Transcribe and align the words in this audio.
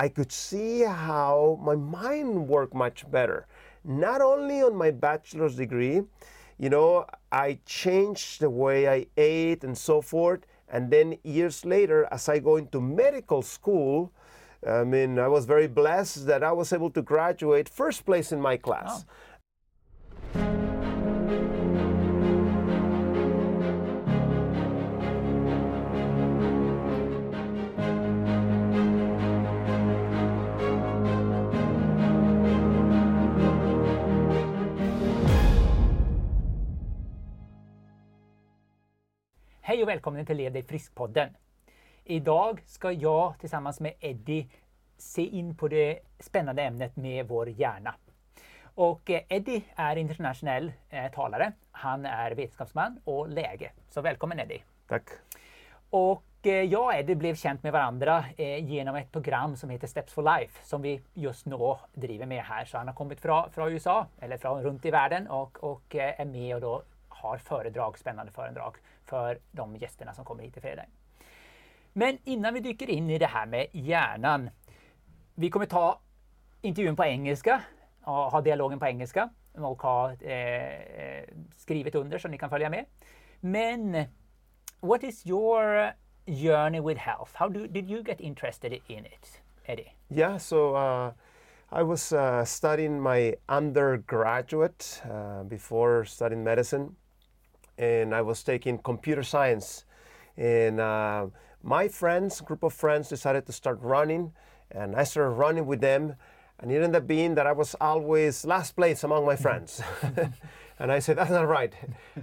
I 0.00 0.08
could 0.08 0.32
see 0.32 0.80
how 0.80 1.60
my 1.62 1.76
mind 1.76 2.48
worked 2.48 2.72
much 2.72 3.04
better. 3.10 3.46
Not 3.84 4.22
only 4.22 4.62
on 4.62 4.74
my 4.74 4.90
bachelor's 4.90 5.56
degree, 5.56 6.00
you 6.56 6.70
know, 6.70 7.04
I 7.30 7.58
changed 7.66 8.40
the 8.40 8.48
way 8.48 8.88
I 8.88 9.06
ate 9.18 9.62
and 9.62 9.76
so 9.76 10.00
forth. 10.00 10.40
And 10.70 10.90
then 10.90 11.18
years 11.22 11.66
later, 11.66 12.08
as 12.10 12.30
I 12.30 12.38
go 12.38 12.56
into 12.56 12.80
medical 12.80 13.42
school, 13.42 14.10
I 14.66 14.84
mean, 14.84 15.18
I 15.18 15.28
was 15.28 15.44
very 15.44 15.66
blessed 15.66 16.26
that 16.28 16.42
I 16.42 16.52
was 16.52 16.72
able 16.72 16.90
to 16.92 17.02
graduate 17.02 17.68
first 17.68 18.06
place 18.06 18.32
in 18.32 18.40
my 18.40 18.56
class. 18.56 19.04
Hej 39.70 39.82
och 39.82 39.88
välkommen 39.88 40.26
till 40.26 40.36
Lev 40.36 40.52
dig 40.52 40.62
frisk-podden. 40.62 41.28
Idag 42.04 42.62
ska 42.66 42.92
jag 42.92 43.34
tillsammans 43.40 43.80
med 43.80 43.92
Eddie 44.00 44.48
se 44.96 45.22
in 45.22 45.56
på 45.56 45.68
det 45.68 45.98
spännande 46.18 46.62
ämnet 46.62 46.96
med 46.96 47.28
vår 47.28 47.48
hjärna. 47.48 47.94
Och 48.62 49.10
eh, 49.10 49.22
Eddie 49.28 49.64
är 49.74 49.96
internationell 49.96 50.72
eh, 50.88 51.12
talare. 51.12 51.52
Han 51.70 52.06
är 52.06 52.30
vetenskapsman 52.30 53.00
och 53.04 53.28
läge. 53.28 53.72
Så 53.88 54.00
välkommen 54.00 54.40
Eddie! 54.40 54.62
Tack. 54.88 55.04
Och 55.90 56.24
eh, 56.42 56.52
jag 56.52 56.84
och 56.84 56.94
Eddie 56.94 57.14
blev 57.14 57.34
känt 57.34 57.62
med 57.62 57.72
varandra 57.72 58.24
genom 58.60 58.96
ett 58.96 59.12
program 59.12 59.56
som 59.56 59.70
heter 59.70 59.86
Steps 59.86 60.12
for 60.12 60.38
Life 60.38 60.66
som 60.66 60.82
vi 60.82 61.00
just 61.14 61.46
nu 61.46 61.56
driver 61.94 62.26
med 62.26 62.44
här. 62.44 62.64
Så 62.64 62.78
han 62.78 62.86
har 62.86 62.94
kommit 62.94 63.20
från, 63.20 63.50
från 63.50 63.72
USA, 63.72 64.06
eller 64.20 64.38
från 64.38 64.62
runt 64.62 64.84
i 64.84 64.90
världen 64.90 65.28
och, 65.28 65.64
och 65.64 65.94
är 65.94 66.24
med 66.24 66.54
och 66.54 66.60
då 66.60 66.82
har 67.20 67.38
föredrag, 67.38 67.98
spännande 67.98 68.32
föredrag 68.32 68.76
för 69.04 69.38
de 69.50 69.76
gästerna 69.76 70.14
som 70.14 70.24
kommer 70.24 70.42
hit 70.42 70.56
i 70.56 70.60
fredag. 70.60 70.84
Men 71.92 72.18
innan 72.24 72.54
vi 72.54 72.60
dyker 72.60 72.90
in 72.90 73.10
i 73.10 73.18
det 73.18 73.26
här 73.26 73.46
med 73.46 73.66
hjärnan. 73.72 74.50
Vi 75.34 75.50
kommer 75.50 75.66
ta 75.66 76.00
intervjun 76.60 76.96
på 76.96 77.04
engelska 77.04 77.62
och 78.04 78.14
ha 78.14 78.40
dialogen 78.40 78.78
på 78.78 78.86
engelska 78.86 79.30
och 79.52 79.82
ha 79.82 80.12
eh, 80.12 80.30
eh 80.30 81.24
skrivit 81.56 81.94
under 81.94 82.18
så 82.18 82.28
ni 82.28 82.38
kan 82.38 82.50
följa 82.50 82.70
med. 82.70 82.84
Men 83.40 84.04
what 84.80 85.02
is 85.02 85.26
your 85.26 85.92
journey 86.26 86.80
with 86.80 87.00
health? 87.00 87.30
How 87.34 87.48
do, 87.48 87.66
did 87.66 87.90
you 87.90 88.02
get 88.02 88.20
interested 88.20 88.72
in 88.72 89.06
it, 89.06 89.40
Eddie? 89.66 89.92
Yeah, 90.08 90.38
so 90.38 90.74
uh, 90.74 91.12
I 91.72 91.82
was 91.82 92.12
uh, 92.12 92.44
studying 92.44 93.00
my 93.00 93.36
undergraduate 93.48 95.02
uh, 95.04 95.44
before 95.44 96.04
studying 96.04 96.44
medicine, 96.44 96.96
and 97.80 98.14
I 98.14 98.20
was 98.20 98.42
taking 98.42 98.76
computer 98.76 99.22
science. 99.22 99.86
And 100.36 100.78
uh, 100.80 101.26
my 101.62 101.88
friends, 101.88 102.40
group 102.42 102.62
of 102.62 102.74
friends, 102.74 103.08
decided 103.08 103.46
to 103.46 103.52
start 103.52 103.78
running, 103.80 104.32
and 104.70 104.94
I 104.94 105.04
started 105.04 105.30
running 105.30 105.64
with 105.64 105.80
them. 105.80 106.14
And 106.58 106.70
it 106.70 106.76
ended 106.76 106.96
up 106.96 107.06
being 107.06 107.34
that 107.36 107.46
I 107.46 107.52
was 107.52 107.74
always 107.80 108.44
last 108.44 108.76
place 108.76 109.02
among 109.02 109.24
my 109.24 109.34
friends. 109.34 109.80
and 110.78 110.92
I 110.92 110.98
said, 110.98 111.16
that's 111.16 111.30
not 111.30 111.48
right. 111.48 111.72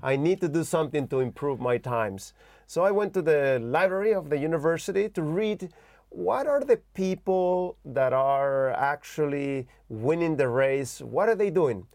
I 0.03 0.15
need 0.15 0.41
to 0.41 0.47
do 0.47 0.63
something 0.63 1.07
to 1.07 1.21
improve 1.21 1.59
my 1.59 1.79
times. 1.79 2.33
So 2.67 2.83
I 2.83 2.91
went 2.91 3.15
to 3.15 3.23
the 3.23 3.59
library 3.59 4.13
of 4.13 4.29
the 4.29 4.37
university 4.37 5.09
to 5.09 5.23
read 5.23 5.73
what 6.09 6.45
are 6.45 6.63
the 6.63 6.77
people 6.93 7.77
that 7.83 8.13
are 8.13 8.69
actually 8.71 9.67
winning 9.89 10.37
the 10.37 10.49
race? 10.49 11.01
What 11.01 11.29
are 11.29 11.35
they 11.35 11.49
doing? 11.49 11.87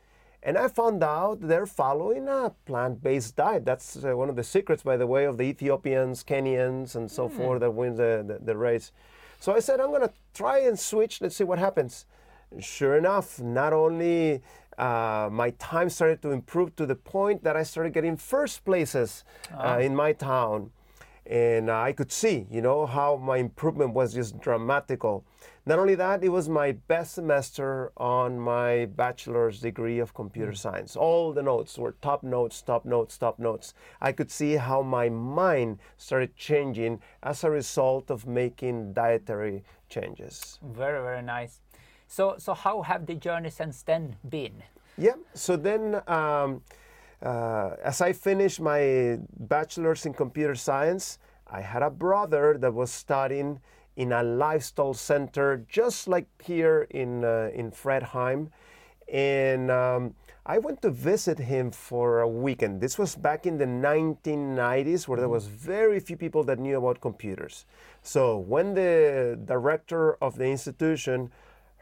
And 0.42 0.58
I 0.58 0.66
found 0.66 1.04
out 1.04 1.40
they're 1.40 1.66
following 1.66 2.26
a 2.28 2.52
plant 2.66 3.02
based 3.02 3.36
diet. 3.36 3.64
That's 3.64 4.04
uh, 4.04 4.16
one 4.16 4.28
of 4.28 4.34
the 4.34 4.42
secrets, 4.42 4.82
by 4.82 4.96
the 4.96 5.06
way, 5.06 5.24
of 5.24 5.38
the 5.38 5.44
Ethiopians, 5.44 6.24
Kenyans, 6.24 6.96
and 6.96 7.08
so 7.10 7.28
forth 7.28 7.60
that 7.60 7.70
win 7.70 7.94
the, 7.96 8.24
the, 8.26 8.44
the 8.44 8.56
race. 8.56 8.90
So 9.38 9.54
I 9.54 9.60
said, 9.60 9.80
I'm 9.80 9.90
going 9.90 10.02
to 10.02 10.12
try 10.34 10.58
and 10.60 10.78
switch. 10.78 11.20
Let's 11.20 11.36
see 11.36 11.44
what 11.44 11.58
happens. 11.58 12.06
Sure 12.58 12.96
enough, 12.96 13.40
not 13.40 13.72
only 13.72 14.42
uh, 14.78 15.28
my 15.30 15.50
time 15.58 15.88
started 15.88 16.20
to 16.22 16.32
improve 16.32 16.74
to 16.76 16.86
the 16.86 16.96
point 16.96 17.44
that 17.44 17.56
I 17.56 17.62
started 17.62 17.92
getting 17.92 18.16
first 18.16 18.64
places 18.64 19.24
uh, 19.56 19.78
in 19.80 19.94
my 19.94 20.12
town. 20.12 20.70
And 21.26 21.70
uh, 21.70 21.80
I 21.80 21.92
could 21.92 22.10
see, 22.10 22.46
you 22.50 22.60
know, 22.60 22.84
how 22.84 23.16
my 23.16 23.36
improvement 23.36 23.94
was 23.94 24.12
just 24.12 24.40
dramatical. 24.40 25.24
Not 25.64 25.78
only 25.78 25.94
that, 25.94 26.24
it 26.24 26.30
was 26.30 26.48
my 26.48 26.72
best 26.72 27.14
semester 27.14 27.92
on 27.96 28.40
my 28.40 28.86
bachelor's 28.86 29.60
degree 29.60 30.00
of 30.00 30.12
computer 30.14 30.52
science. 30.52 30.96
All 30.96 31.32
the 31.32 31.42
notes 31.42 31.78
were 31.78 31.94
top 32.02 32.24
notes, 32.24 32.60
top 32.62 32.84
notes, 32.84 33.16
top 33.16 33.38
notes. 33.38 33.72
I 34.00 34.10
could 34.10 34.30
see 34.30 34.54
how 34.54 34.82
my 34.82 35.08
mind 35.08 35.78
started 35.96 36.36
changing 36.36 37.00
as 37.22 37.44
a 37.44 37.50
result 37.50 38.10
of 38.10 38.26
making 38.26 38.92
dietary 38.92 39.62
changes. 39.88 40.58
Very, 40.62 41.00
very 41.00 41.22
nice. 41.22 41.60
So, 42.08 42.34
so 42.38 42.54
how 42.54 42.82
have 42.82 43.06
the 43.06 43.14
journey 43.14 43.50
since 43.50 43.82
then 43.82 44.16
been? 44.28 44.64
Yeah. 44.98 45.14
So 45.34 45.56
then, 45.56 46.02
um, 46.08 46.62
uh, 47.22 47.76
as 47.82 48.00
I 48.00 48.12
finished 48.12 48.60
my 48.60 49.18
bachelor's 49.38 50.06
in 50.06 50.14
computer 50.14 50.54
science, 50.54 51.18
I 51.46 51.60
had 51.60 51.82
a 51.82 51.90
brother 51.90 52.56
that 52.58 52.74
was 52.74 52.90
studying 52.90 53.60
in 53.96 54.12
a 54.12 54.22
lifestyle 54.22 54.94
center, 54.94 55.64
just 55.68 56.08
like 56.08 56.26
here 56.42 56.86
in 56.90 57.24
uh, 57.24 57.50
in 57.54 57.70
Fredheim, 57.70 58.48
and 59.12 59.70
um, 59.70 60.14
I 60.44 60.58
went 60.58 60.82
to 60.82 60.90
visit 60.90 61.38
him 61.38 61.70
for 61.70 62.20
a 62.20 62.28
weekend. 62.28 62.80
This 62.80 62.98
was 62.98 63.14
back 63.14 63.46
in 63.46 63.58
the 63.58 63.66
1990s, 63.66 65.06
where 65.06 65.20
there 65.20 65.28
was 65.28 65.46
very 65.46 66.00
few 66.00 66.16
people 66.16 66.42
that 66.44 66.58
knew 66.58 66.78
about 66.78 67.00
computers. 67.00 67.66
So 68.02 68.38
when 68.38 68.74
the 68.74 69.38
director 69.44 70.14
of 70.14 70.38
the 70.38 70.46
institution 70.46 71.30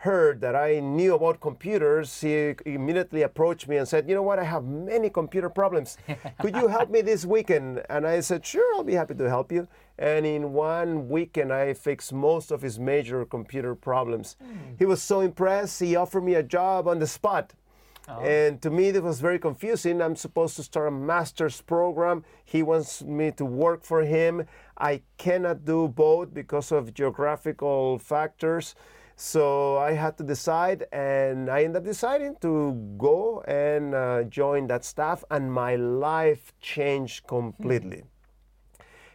heard 0.00 0.40
that 0.40 0.56
I 0.56 0.80
knew 0.80 1.14
about 1.14 1.40
computers, 1.40 2.22
he 2.22 2.54
immediately 2.64 3.20
approached 3.20 3.68
me 3.68 3.76
and 3.76 3.86
said, 3.86 4.08
You 4.08 4.14
know 4.14 4.22
what? 4.22 4.38
I 4.38 4.44
have 4.44 4.64
many 4.64 5.10
computer 5.10 5.50
problems. 5.50 5.98
Could 6.40 6.56
you 6.56 6.68
help 6.68 6.90
me 6.90 7.02
this 7.02 7.26
weekend? 7.26 7.82
And 7.90 8.06
I 8.06 8.20
said, 8.20 8.44
Sure, 8.46 8.74
I'll 8.74 8.82
be 8.82 8.94
happy 8.94 9.14
to 9.14 9.28
help 9.28 9.52
you. 9.52 9.68
And 9.98 10.24
in 10.24 10.54
one 10.54 11.10
weekend, 11.10 11.52
I 11.52 11.74
fixed 11.74 12.14
most 12.14 12.50
of 12.50 12.62
his 12.62 12.78
major 12.78 13.26
computer 13.26 13.74
problems. 13.74 14.36
Hmm. 14.42 14.74
He 14.78 14.86
was 14.86 15.02
so 15.02 15.20
impressed, 15.20 15.80
he 15.80 15.96
offered 15.96 16.22
me 16.22 16.34
a 16.34 16.42
job 16.42 16.88
on 16.88 16.98
the 16.98 17.06
spot. 17.06 17.52
Oh. 18.08 18.20
And 18.20 18.62
to 18.62 18.70
me, 18.70 18.88
it 18.88 19.02
was 19.02 19.20
very 19.20 19.38
confusing. 19.38 20.00
I'm 20.00 20.16
supposed 20.16 20.56
to 20.56 20.62
start 20.62 20.88
a 20.88 20.90
master's 20.90 21.60
program. 21.60 22.24
He 22.46 22.62
wants 22.62 23.02
me 23.02 23.32
to 23.32 23.44
work 23.44 23.84
for 23.84 24.00
him. 24.00 24.46
I 24.78 25.02
cannot 25.18 25.66
do 25.66 25.88
both 25.88 26.32
because 26.32 26.72
of 26.72 26.94
geographical 26.94 27.98
factors. 27.98 28.74
So 29.22 29.76
I 29.76 29.92
had 29.92 30.16
to 30.16 30.24
decide, 30.24 30.86
and 30.92 31.50
I 31.50 31.64
ended 31.64 31.76
up 31.76 31.84
deciding 31.84 32.36
to 32.40 32.72
go 32.96 33.42
and 33.42 33.94
uh, 33.94 34.22
join 34.22 34.66
that 34.68 34.82
staff, 34.82 35.22
and 35.30 35.52
my 35.52 35.76
life 35.76 36.54
changed 36.58 37.26
completely. 37.26 38.04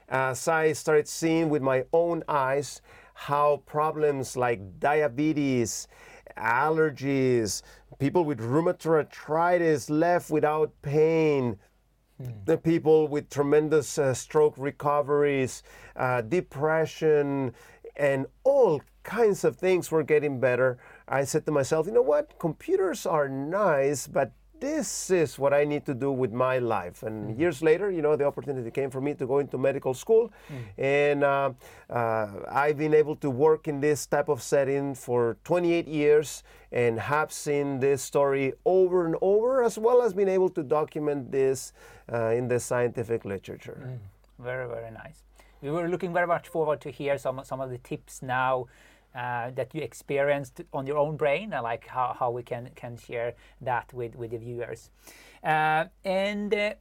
As 0.08 0.48
I 0.48 0.74
started 0.74 1.08
seeing 1.08 1.50
with 1.50 1.64
my 1.64 1.86
own 1.92 2.24
eyes 2.28 2.84
how 3.16 3.64
problems 3.66 4.38
like 4.38 4.80
diabetes, 4.80 5.88
allergies, 6.38 7.64
people 7.98 8.26
with 8.26 8.38
rheumatoid 8.38 9.10
arthritis 9.10 9.90
left 9.90 10.30
without 10.30 10.72
pain, 10.84 11.58
the 12.46 12.58
people 12.58 13.08
with 13.08 13.30
tremendous 13.30 13.98
uh, 13.98 14.14
stroke 14.14 14.54
recoveries, 14.58 15.64
uh, 15.96 16.22
depression, 16.22 17.54
and 17.97 18.25
all 18.44 18.81
kinds 19.03 19.44
of 19.44 19.56
things 19.56 19.91
were 19.91 20.03
getting 20.03 20.39
better. 20.39 20.77
I 21.07 21.24
said 21.24 21.45
to 21.45 21.51
myself, 21.51 21.86
you 21.86 21.94
know 21.94 22.01
what? 22.01 22.38
Computers 22.39 23.06
are 23.06 23.30
nice, 23.30 24.07
but 24.07 24.31
this 24.59 25.12
is 25.12 25.38
what 25.38 25.53
I 25.53 25.63
need 25.63 25.86
to 25.86 25.94
do 25.94 26.12
with 26.12 26.31
my 26.31 26.59
life. 26.59 27.03
And 27.03 27.38
years 27.38 27.62
later, 27.62 27.92
you 27.92 28.01
know, 28.01 28.15
the 28.15 28.25
opportunity 28.25 28.71
came 28.71 28.89
for 28.89 29.01
me 29.01 29.13
to 29.15 29.27
go 29.27 29.39
into 29.39 29.57
medical 29.57 29.94
school. 29.94 30.31
And 30.77 31.24
uh, 31.24 31.51
uh, 31.89 32.27
I've 32.50 32.77
been 32.77 32.94
able 32.94 33.15
to 33.18 33.30
work 33.30 33.68
in 33.68 33.80
this 33.80 34.06
type 34.06 34.30
of 34.30 34.41
setting 34.41 34.95
for 34.95 35.38
28 35.44 35.88
years 35.88 36.44
and 36.71 37.00
have 37.00 37.31
seen 37.31 37.80
this 37.80 38.01
story 38.01 38.53
over 38.65 39.06
and 39.06 39.15
over, 39.21 39.63
as 39.63 39.77
well 39.77 40.01
as 40.01 40.13
been 40.13 40.30
able 40.30 40.50
to 40.50 40.63
document 40.63 41.31
this 41.31 41.74
uh, 42.12 42.30
in 42.30 42.48
the 42.48 42.59
scientific 42.59 43.25
literature. 43.25 44.00
Very, 44.39 44.68
very 44.68 44.91
nice. 44.91 45.25
We 45.65 45.71
were 45.71 45.89
looking 45.89 46.13
very 46.13 46.27
much 46.27 46.47
forward 46.47 46.79
to 46.81 46.91
hear 46.91 47.17
some 47.17 47.41
some 47.44 47.59
of 47.59 47.71
the 47.71 47.79
tips 47.79 48.21
now 48.21 48.67
uh, 49.15 49.50
that 49.56 49.73
you 49.73 49.81
experienced 49.81 50.62
on 50.71 50.85
your 50.85 50.97
own 50.97 51.17
brain, 51.17 51.53
and 51.53 51.63
like 51.63 51.88
how, 51.88 52.15
how 52.19 52.29
we 52.29 52.44
can 52.44 52.69
can 52.75 52.97
share 52.97 53.33
that 53.62 53.91
with 53.94 54.15
with 54.15 54.31
the 54.31 54.38
viewers. 54.38 54.91
Uh, 55.44 55.85
and 56.03 56.53
uh, 56.53 56.73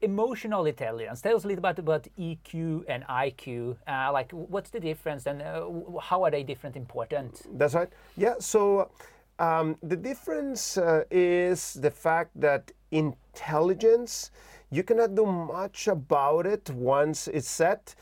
emotional 0.00 0.64
intelligence. 0.64 1.20
Tell 1.20 1.36
us 1.36 1.44
a 1.44 1.48
little 1.48 1.62
bit 1.62 1.78
about 1.78 2.08
EQ 2.18 2.84
and 2.88 3.04
IQ. 3.04 3.76
Uh, 3.86 4.10
like, 4.12 4.32
what's 4.32 4.70
the 4.70 4.80
difference, 4.80 5.26
and 5.26 5.42
uh, 5.42 5.68
how 6.00 6.24
are 6.24 6.30
they 6.30 6.42
different 6.42 6.76
important? 6.76 7.42
That's 7.58 7.74
right. 7.74 7.90
Yeah. 8.16 8.36
So 8.38 8.90
um, 9.38 9.76
the 9.82 9.96
difference 9.96 10.78
uh, 10.78 11.04
is 11.10 11.74
the 11.74 11.90
fact 11.90 12.30
that 12.40 12.72
intelligence, 12.90 14.30
you 14.70 14.82
cannot 14.82 15.14
do 15.14 15.26
much 15.26 15.88
about 15.88 16.46
it 16.46 16.70
once 16.70 17.28
it's 17.28 17.48
set. 17.48 17.94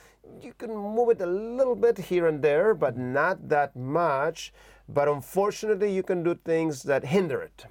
You 0.42 0.52
can 0.52 0.76
move 0.76 1.10
it 1.10 1.20
a 1.20 1.26
little 1.26 1.74
bit 1.74 1.98
here 1.98 2.26
and 2.26 2.42
there, 2.42 2.74
but 2.74 2.96
not 2.96 3.48
that 3.48 3.74
much. 3.74 4.52
But 4.88 5.08
unfortunately, 5.08 5.92
you 5.94 6.02
can 6.02 6.22
do 6.22 6.34
things 6.34 6.82
that 6.84 7.04
hinder 7.04 7.40
it. 7.40 7.64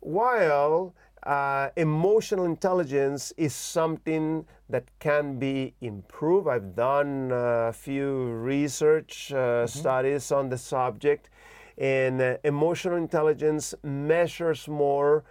While 0.00 0.94
uh, 1.22 1.68
emotional 1.76 2.44
intelligence 2.44 3.32
is 3.36 3.54
something 3.54 4.44
that 4.68 4.84
can 4.98 5.38
be 5.38 5.74
improved. 5.80 6.48
I've 6.48 6.74
done 6.74 7.30
a 7.32 7.72
few 7.72 8.24
research 8.24 9.32
uh, 9.32 9.66
studies 9.66 10.32
on 10.32 10.48
the 10.48 10.58
subject, 10.58 11.30
and 11.78 12.20
uh, 12.20 12.36
emotional 12.42 12.96
intelligence 12.96 13.74
measures 13.82 14.66
more 14.66 15.22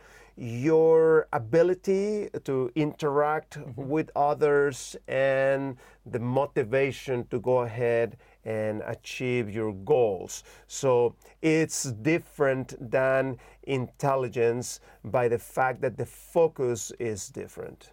your 0.41 1.27
ability 1.33 2.27
to 2.43 2.71
interact 2.73 3.59
with 3.75 4.09
others 4.15 4.95
and 5.07 5.77
the 6.07 6.17
motivation 6.17 7.27
to 7.27 7.39
go 7.39 7.59
ahead 7.59 8.17
and 8.43 8.81
achieve 8.87 9.51
your 9.51 9.71
goals. 9.71 10.43
So 10.65 11.15
it's 11.43 11.83
different 11.83 12.73
than 12.89 13.37
intelligence 13.63 14.79
by 15.03 15.27
the 15.27 15.37
fact 15.37 15.79
that 15.81 15.95
the 15.95 16.07
focus 16.07 16.91
is 16.97 17.29
different. 17.29 17.91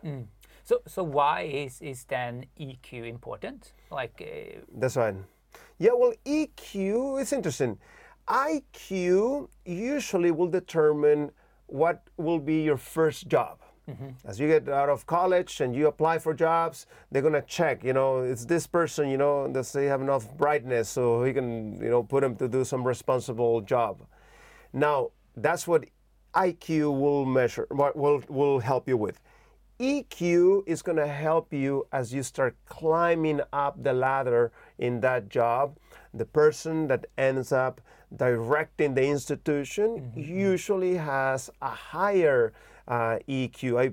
So, 0.65 0.81
so 0.87 1.03
why 1.03 1.43
is 1.43 1.83
is 1.83 2.05
then 2.05 2.47
EQ 2.59 3.09
important? 3.09 3.75
Like, 3.91 4.23
uh, 4.23 4.61
That's 4.75 4.97
right. 4.97 5.17
Yeah, 5.79 5.93
well, 5.95 6.15
EQ 6.25 7.21
is 7.21 7.33
interesting. 7.35 7.79
IQ 8.27 9.49
usually 9.67 10.31
will 10.31 10.49
determine 10.49 11.31
what 11.69 12.03
will 12.17 12.39
be 12.39 12.63
your 12.63 12.77
first 12.77 13.29
job. 13.29 13.61
Mm-hmm. 13.89 14.09
As 14.27 14.39
you 14.39 14.49
get 14.49 14.69
out 14.69 14.91
of 14.91 15.07
college 15.07 15.61
and 15.61 15.75
you 15.75 15.87
apply 15.87 16.19
for 16.19 16.35
jobs, 16.35 16.87
they're 17.11 17.23
gonna 17.23 17.43
check. 17.43 17.83
You 17.83 17.95
know, 17.95 18.19
it's 18.19 18.45
this 18.45 18.67
person. 18.67 19.09
You 19.09 19.17
know, 19.17 19.49
does 19.49 19.73
they 19.73 19.87
have 19.87 20.03
enough 20.03 20.37
brightness 20.37 20.91
so 20.91 21.25
he 21.25 21.33
can, 21.33 21.81
you 21.81 21.89
know, 21.89 22.03
put 22.03 22.23
him 22.23 22.37
to 22.37 22.49
do 22.49 22.65
some 22.65 22.87
responsible 22.87 23.63
job. 23.63 24.03
Now, 24.73 25.13
that's 25.37 25.67
what 25.67 25.87
IQ 26.35 27.01
will 27.01 27.25
measure. 27.25 27.67
What 27.71 27.97
will 27.97 28.23
will 28.29 28.59
help 28.59 28.89
you 28.89 28.99
with. 28.99 29.21
EQ 29.81 30.65
is 30.67 30.83
going 30.83 30.99
to 30.99 31.07
help 31.07 31.53
you 31.53 31.87
as 31.93 32.13
you 32.13 32.21
start 32.25 32.57
climbing 32.67 33.41
up 33.53 33.81
the 33.81 33.93
ladder 33.93 34.51
in 34.79 34.99
that 35.01 35.29
job. 35.29 35.79
The 36.13 36.25
person 36.25 36.89
that 36.89 37.07
ends 37.17 37.53
up 37.53 37.81
directing 38.17 38.95
the 38.95 39.07
institution 39.07 40.13
usually 40.17 40.95
has 40.97 41.51
a 41.63 41.69
higher 41.71 42.53
uh, 42.87 43.19
EQ. 43.29 43.79
I, 43.79 43.87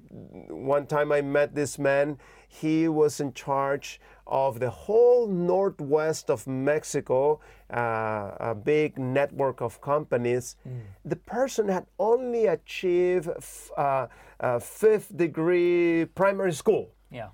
one 0.54 0.86
time 0.88 1.12
I 1.12 1.22
met 1.22 1.54
this 1.54 1.78
man, 1.78 2.18
he 2.48 2.88
was 2.88 3.20
in 3.20 3.34
charge 3.34 4.00
of 4.26 4.60
the 4.60 4.70
whole 4.70 5.28
northwest 5.28 6.30
of 6.30 6.48
Mexico, 6.48 7.40
uh, 7.74 8.32
a 8.40 8.56
big 8.56 8.98
network 8.98 9.62
of 9.62 9.82
companies. 9.82 10.56
The 11.04 11.18
person 11.18 11.68
had 11.68 11.86
only 12.00 12.48
achieved 12.48 13.28
f- 13.36 13.70
uh, 13.78 14.08
uh, 14.40 14.60
fifth 14.60 15.16
degree 15.18 16.06
primary 16.16 16.54
school. 16.54 16.90
yeah. 17.12 17.30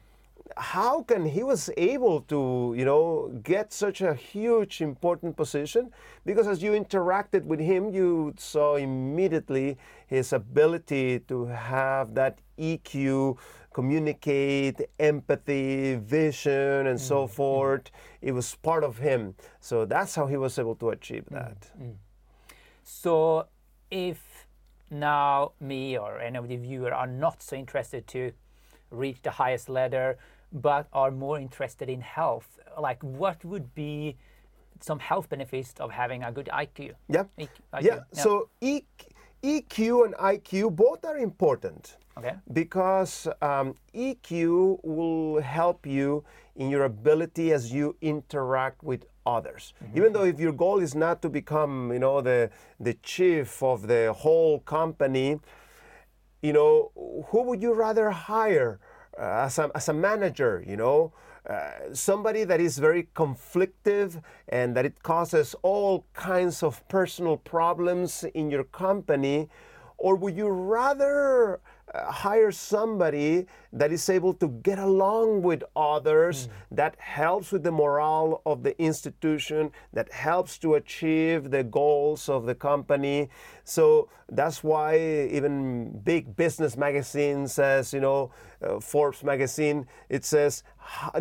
How 0.58 1.04
can 1.04 1.26
he 1.26 1.44
was 1.44 1.70
able 1.78 2.22
to, 2.22 2.74
you 2.78 2.86
know, 2.86 3.32
get 3.44 3.74
such 3.74 4.02
a 4.02 4.14
huge 4.14 4.82
important 4.82 5.36
position? 5.36 5.92
Because 6.26 6.48
as 6.48 6.62
you 6.62 6.72
interacted 6.72 7.44
with 7.44 7.60
him, 7.60 7.90
you 7.90 8.34
saw 8.38 8.76
immediately 8.76 9.78
his 10.08 10.34
ability 10.34 11.20
to 11.28 11.46
have 11.46 12.14
that 12.16 12.40
EQ, 12.60 13.38
communicate, 13.74 14.82
empathy, 15.00 15.96
vision, 15.96 16.88
and 16.88 17.00
so 17.00 17.24
mm, 17.24 17.30
mm. 17.30 17.32
forth. 17.32 17.92
It 18.22 18.34
was 18.34 18.56
part 18.56 18.84
of 18.84 18.98
him. 18.98 19.36
So 19.60 19.86
that's 19.86 20.16
how 20.16 20.28
he 20.28 20.38
was 20.38 20.60
able 20.60 20.76
to 20.76 20.90
achieve 20.90 21.26
mm, 21.26 21.34
that. 21.34 21.72
So, 22.84 23.48
if 23.90 24.48
now 24.90 25.54
me 25.60 25.98
or 25.98 26.20
any 26.20 26.38
of 26.38 26.48
the 26.48 26.58
viewer 26.58 26.94
are 26.94 27.08
not 27.08 27.42
so 27.42 27.56
interested 27.56 28.08
to 28.08 28.34
reach 28.92 29.22
the 29.24 29.32
highest 29.32 29.70
ladder, 29.70 30.18
but 30.52 30.88
are 30.94 31.12
more 31.12 31.40
interested 31.40 31.90
in 31.90 32.02
health, 32.02 32.60
like 32.80 33.02
what 33.04 33.44
would 33.46 33.74
be 33.76 34.18
some 34.80 35.00
health 35.00 35.30
benefits 35.30 35.74
of 35.80 35.92
having 35.92 36.24
a 36.24 36.32
good 36.32 36.50
IQ? 36.52 36.94
Yeah. 37.08 37.26
IQ, 37.38 37.50
IQ, 37.74 37.84
Yeah. 37.84 38.00
So 38.14 38.50
E- 38.62 38.84
EQ 39.44 40.06
and 40.06 40.14
IQ 40.16 40.76
both 40.76 41.06
are 41.06 41.18
important. 41.18 41.98
okay, 42.18 42.36
because 42.54 43.28
um, 43.42 43.76
EQ 43.96 44.80
will 44.84 45.42
help 45.42 45.86
you 45.86 46.24
in 46.56 46.70
your 46.70 46.84
ability 46.84 47.54
as 47.54 47.72
you 47.72 47.96
interact 48.02 48.84
with 48.84 49.06
others. 49.26 49.74
Even 49.96 50.12
though 50.14 50.26
if 50.26 50.40
your 50.40 50.52
goal 50.52 50.80
is 50.80 50.94
not 50.96 51.22
to 51.22 51.30
become, 51.30 51.92
you 51.94 52.00
know, 52.00 52.22
the 52.22 52.50
the 52.80 52.94
chief 53.02 53.64
of 53.64 53.88
the 53.88 54.12
whole 54.14 54.60
company, 54.60 55.40
you 56.42 56.54
know, 56.54 56.92
who 57.30 57.42
would 57.44 57.62
you 57.62 57.74
rather 57.74 58.10
hire 58.12 58.80
uh, 59.18 59.46
as, 59.46 59.60
a, 59.60 59.72
as 59.76 59.90
a 59.90 59.94
manager, 59.94 60.64
you 60.68 60.78
know? 60.78 61.14
Uh, 61.50 61.72
somebody 61.92 62.44
that 62.44 62.62
is 62.62 62.78
very 62.78 63.10
conflictive 63.16 64.22
and 64.50 64.76
that 64.76 64.86
it 64.86 65.02
causes 65.02 65.56
all 65.64 66.06
kinds 66.14 66.62
of 66.62 66.88
personal 66.88 67.36
problems 67.36 68.24
in 68.36 68.52
your 68.52 68.64
company? 68.64 69.50
Or 69.98 70.16
would 70.16 70.38
you 70.38 70.50
rather 70.50 71.60
hire 71.94 72.52
somebody 72.52 73.46
that 73.74 73.92
is 73.92 74.10
able 74.10 74.34
to 74.36 74.48
get 74.64 74.80
along 74.80 75.42
with 75.42 75.64
others, 75.76 76.48
that 76.72 76.96
helps 77.00 77.52
with 77.52 77.64
the 77.64 77.72
morale 77.72 78.42
of 78.46 78.64
the 78.64 78.80
institution, 78.82 79.72
that 79.94 80.12
helps 80.12 80.58
to 80.60 80.76
achieve 80.76 81.52
the 81.52 81.64
goals 81.64 82.30
of 82.30 82.46
the 82.46 82.56
company? 82.56 83.30
So 83.64 84.10
that's 84.30 84.64
why 84.64 84.98
even 85.32 86.00
big 86.04 86.36
business 86.36 86.78
magazine 86.78 87.48
says, 87.48 87.94
you 87.94 88.00
know, 88.00 88.32
uh, 88.62 88.80
Forbes 88.80 89.24
magazine, 89.24 89.86
it 90.10 90.24
says, 90.24 90.64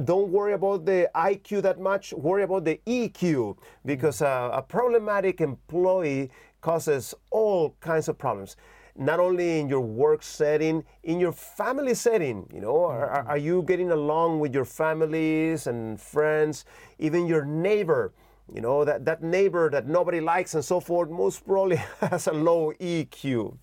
don't 0.04 0.30
worry 0.30 0.52
about 0.52 0.84
the 0.84 1.10
IQ 1.14 1.62
that 1.62 1.80
much, 1.80 2.12
worry 2.12 2.42
about 2.42 2.64
the 2.64 2.80
EQ, 2.86 3.56
because 3.84 4.22
uh, 4.22 4.50
a 4.52 4.62
problematic 4.62 5.40
employee 5.40 6.30
causes 6.60 7.14
all 7.30 7.74
kinds 7.80 8.08
of 8.08 8.18
problems 8.18 8.56
not 9.00 9.18
only 9.18 9.58
in 9.58 9.66
your 9.68 9.80
work 9.80 10.22
setting 10.22 10.84
in 11.02 11.18
your 11.18 11.32
family 11.32 11.94
setting 11.94 12.46
you 12.52 12.60
know 12.60 12.84
are, 12.84 13.08
are- 13.08 13.26
are 13.32 13.38
you 13.38 13.62
getting 13.62 13.90
along 13.90 14.38
with 14.38 14.52
your 14.54 14.66
families 14.66 15.66
and 15.66 15.98
friends 15.98 16.64
even 16.98 17.26
your 17.26 17.44
neighbor? 17.44 18.12
You 18.52 18.60
know 18.60 18.84
that, 18.84 19.04
that 19.06 19.22
neighbor 19.22 19.70
that 19.70 19.86
nobody 19.86 20.20
likes 20.20 20.54
and 20.54 20.64
so 20.64 20.80
forth 20.80 21.08
most 21.08 21.46
probably 21.46 21.76
has 22.00 22.26
a 22.26 22.32
low 22.32 22.72
eq 22.80 23.54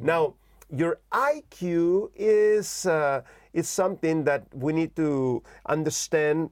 now 0.00 0.34
your 0.70 0.98
iq 1.12 2.10
is 2.16 2.84
uh, 2.86 3.22
is 3.52 3.68
something 3.68 4.24
that 4.24 4.42
we 4.52 4.72
need 4.72 4.92
to 4.96 5.40
understand 5.66 6.50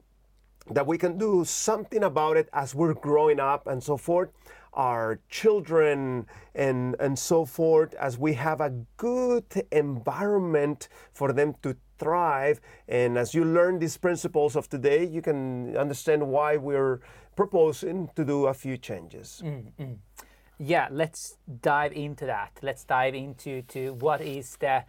that 0.69 0.87
we 0.87 0.97
can 0.97 1.17
do 1.17 1.43
something 1.45 2.03
about 2.03 2.37
it 2.37 2.49
as 2.53 2.73
we're 2.73 2.93
growing 2.93 3.39
up 3.39 3.67
and 3.67 3.83
so 3.83 3.97
forth 3.97 4.29
our 4.73 5.19
children 5.29 6.25
and 6.55 6.95
and 6.99 7.17
so 7.19 7.45
forth 7.45 7.93
as 7.95 8.17
we 8.17 8.33
have 8.33 8.59
a 8.59 8.71
good 8.97 9.45
environment 9.71 10.87
for 11.11 11.31
them 11.31 11.53
to 11.61 11.75
thrive 11.99 12.59
and 12.87 13.17
as 13.17 13.33
you 13.33 13.45
learn 13.45 13.77
these 13.79 13.97
principles 13.97 14.55
of 14.55 14.67
today 14.69 15.05
you 15.05 15.21
can 15.21 15.77
understand 15.77 16.27
why 16.27 16.57
we're 16.57 16.99
proposing 17.35 18.09
to 18.15 18.25
do 18.25 18.47
a 18.47 18.53
few 18.53 18.77
changes 18.77 19.41
mm-hmm. 19.45 19.93
yeah. 20.59 20.87
Let's 20.91 21.37
dive 21.61 21.93
into 21.93 22.25
that. 22.25 22.51
Let's 22.61 22.83
dive 22.85 23.15
into 23.15 23.63
to 23.63 23.93
what 23.95 24.21
is 24.21 24.55
the 24.57 24.85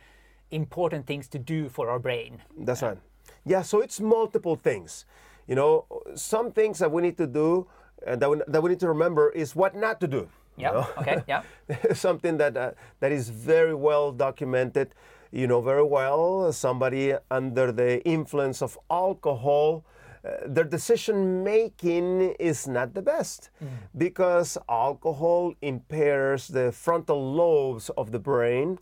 important 0.51 1.07
things 1.07 1.29
to 1.29 1.39
do 1.39 1.69
for 1.69 1.91
our 1.91 1.99
brain. 1.99 2.43
That's 2.59 2.83
right. 2.83 2.99
Yeah, 3.45 3.63
so 3.63 3.81
it's 3.81 4.01
multiple 4.01 4.57
things. 4.57 5.05
You 5.47 5.55
know, 5.55 5.85
some 6.15 6.51
things 6.53 6.79
that 6.79 6.91
we 6.91 7.03
need 7.03 7.17
to 7.19 7.27
do 7.27 7.67
uh, 8.07 8.17
that, 8.17 8.31
we, 8.31 8.41
that 8.49 8.63
we 8.63 8.71
need 8.71 8.81
to 8.81 8.89
remember 8.89 9.31
is 9.31 9.55
what 9.57 9.75
not 9.75 10.01
to 10.01 10.07
do. 10.09 10.29
you 10.57 10.63
Yeah. 10.65 10.71
know? 10.73 10.87
Okay. 10.99 11.23
Yeah. 11.29 11.43
Something 11.95 12.39
that 12.39 12.57
uh, 12.57 12.71
that 13.01 13.13
is 13.13 13.29
very 13.29 13.75
well 13.75 14.13
documented. 14.13 14.95
You 15.33 15.47
know 15.49 15.61
very 15.61 15.83
well 15.83 16.53
somebody 16.53 17.15
under 17.31 17.73
the 17.73 18.01
influence 18.07 18.63
of 18.63 18.79
alcohol. 18.91 19.83
Uh, 20.25 20.31
their 20.47 20.65
decision 20.65 21.43
making 21.45 22.35
is 22.39 22.67
not 22.69 22.95
the 22.95 23.03
best 23.03 23.51
because 23.99 24.57
alcohol 24.71 25.53
impairs 25.61 26.49
the 26.49 26.73
frontal 26.73 27.21
lobes 27.35 27.91
of 27.99 28.11
the 28.13 28.19
brain 28.19 28.79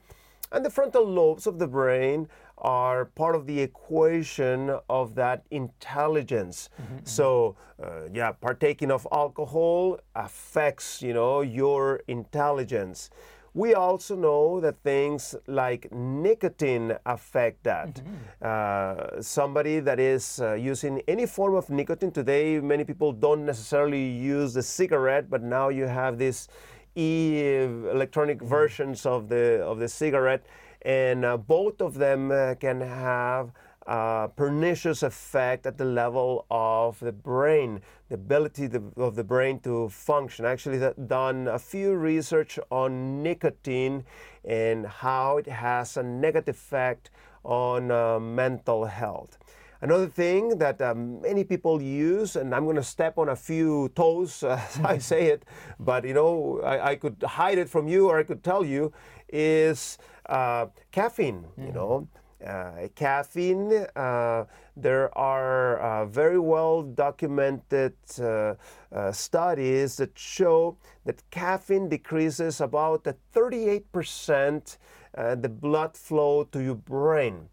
And 0.52 0.64
the 0.64 0.70
frontal 0.70 1.04
lobes 1.04 1.46
of 1.46 1.58
the 1.58 1.66
brain 1.66 2.28
are 2.58 3.06
part 3.06 3.34
of 3.34 3.46
the 3.46 3.58
equation 3.60 4.78
of 4.88 5.14
that 5.14 5.44
intelligence. 5.50 6.68
So, 7.04 7.56
uh, 7.82 8.08
yeah, 8.12 8.32
partaking 8.32 8.90
of 8.90 9.08
alcohol 9.10 9.98
affects, 10.14 11.02
you 11.02 11.14
know, 11.14 11.40
your 11.40 12.02
intelligence. 12.06 13.10
We 13.54 13.74
also 13.74 14.16
know 14.16 14.60
that 14.60 14.76
things 14.82 15.34
like 15.46 15.92
nicotine 15.92 16.96
affect 17.04 17.64
that. 17.64 18.00
Uh, 18.40 19.20
somebody 19.20 19.80
that 19.80 20.00
is 20.00 20.40
uh, 20.40 20.54
using 20.54 21.02
any 21.06 21.26
form 21.26 21.54
of 21.54 21.68
nicotine 21.68 22.12
today, 22.12 22.60
many 22.60 22.84
people 22.84 23.12
don't 23.12 23.44
necessarily 23.44 24.02
use 24.02 24.54
the 24.54 24.62
cigarette, 24.62 25.28
but 25.28 25.42
now 25.42 25.68
you 25.68 25.86
have 25.86 26.16
these 26.16 26.48
e 26.94 27.42
electronic 27.90 28.42
versions 28.42 29.06
of 29.06 29.28
the 29.28 29.62
of 29.62 29.78
the 29.78 29.88
cigarette, 29.88 30.44
and 30.82 31.24
uh, 31.24 31.36
both 31.36 31.80
of 31.80 31.94
them 31.94 32.30
uh, 32.30 32.54
can 32.54 32.80
have 32.80 33.52
uh, 33.86 34.28
pernicious 34.28 35.02
effect 35.02 35.66
at 35.66 35.76
the 35.76 35.84
level 35.84 36.46
of 36.50 37.00
the 37.00 37.12
brain, 37.12 37.80
the 38.08 38.14
ability 38.14 38.66
the, 38.66 38.82
of 38.96 39.16
the 39.16 39.24
brain 39.24 39.58
to 39.60 39.88
function. 39.88 40.44
Actually, 40.44 40.78
that 40.78 41.08
done 41.08 41.48
a 41.48 41.58
few 41.58 41.94
research 41.94 42.58
on 42.70 43.22
nicotine 43.22 44.04
and 44.44 44.86
how 44.86 45.36
it 45.36 45.46
has 45.46 45.96
a 45.96 46.02
negative 46.02 46.54
effect 46.54 47.10
on 47.44 47.90
uh, 47.90 48.20
mental 48.20 48.84
health. 48.84 49.38
Another 49.82 50.06
thing 50.06 50.58
that 50.58 50.80
um, 50.80 51.20
many 51.22 51.42
people 51.42 51.82
use, 51.82 52.36
and 52.36 52.54
I'm 52.54 52.62
going 52.64 52.76
to 52.76 52.84
step 52.84 53.18
on 53.18 53.30
a 53.30 53.34
few 53.36 53.88
toes 53.96 54.42
as 54.48 54.78
I 54.84 54.98
say 54.98 55.26
it, 55.26 55.44
but 55.80 56.04
you 56.04 56.14
know, 56.14 56.60
I, 56.64 56.90
I, 56.90 56.94
could 56.94 57.16
hide 57.20 57.58
it 57.58 57.68
from 57.68 57.88
you 57.88 58.08
or 58.08 58.16
I 58.16 58.22
could 58.22 58.44
tell 58.44 58.64
you, 58.64 58.92
is 59.28 59.98
uh, 60.26 60.66
caffeine. 60.92 61.46
You 61.58 61.72
know, 61.72 62.08
uh, 62.46 62.88
caffeine, 62.94 63.86
uh, 63.96 64.44
there 64.76 65.16
are 65.18 65.78
uh, 65.78 66.06
very 66.06 66.38
well 66.38 66.84
documented 66.84 67.94
uh, 68.20 68.54
uh, 68.92 69.10
studies 69.10 69.96
that 69.96 70.16
show 70.16 70.76
that 71.06 71.28
caffeine 71.30 71.88
decreases 71.88 72.60
about 72.60 73.04
a 73.08 73.16
38% 73.34 74.76
uh, 75.16 75.34
the 75.34 75.48
blood 75.48 75.96
flow 75.96 76.44
to 76.44 76.62
your 76.62 76.74
brain. 76.74 77.48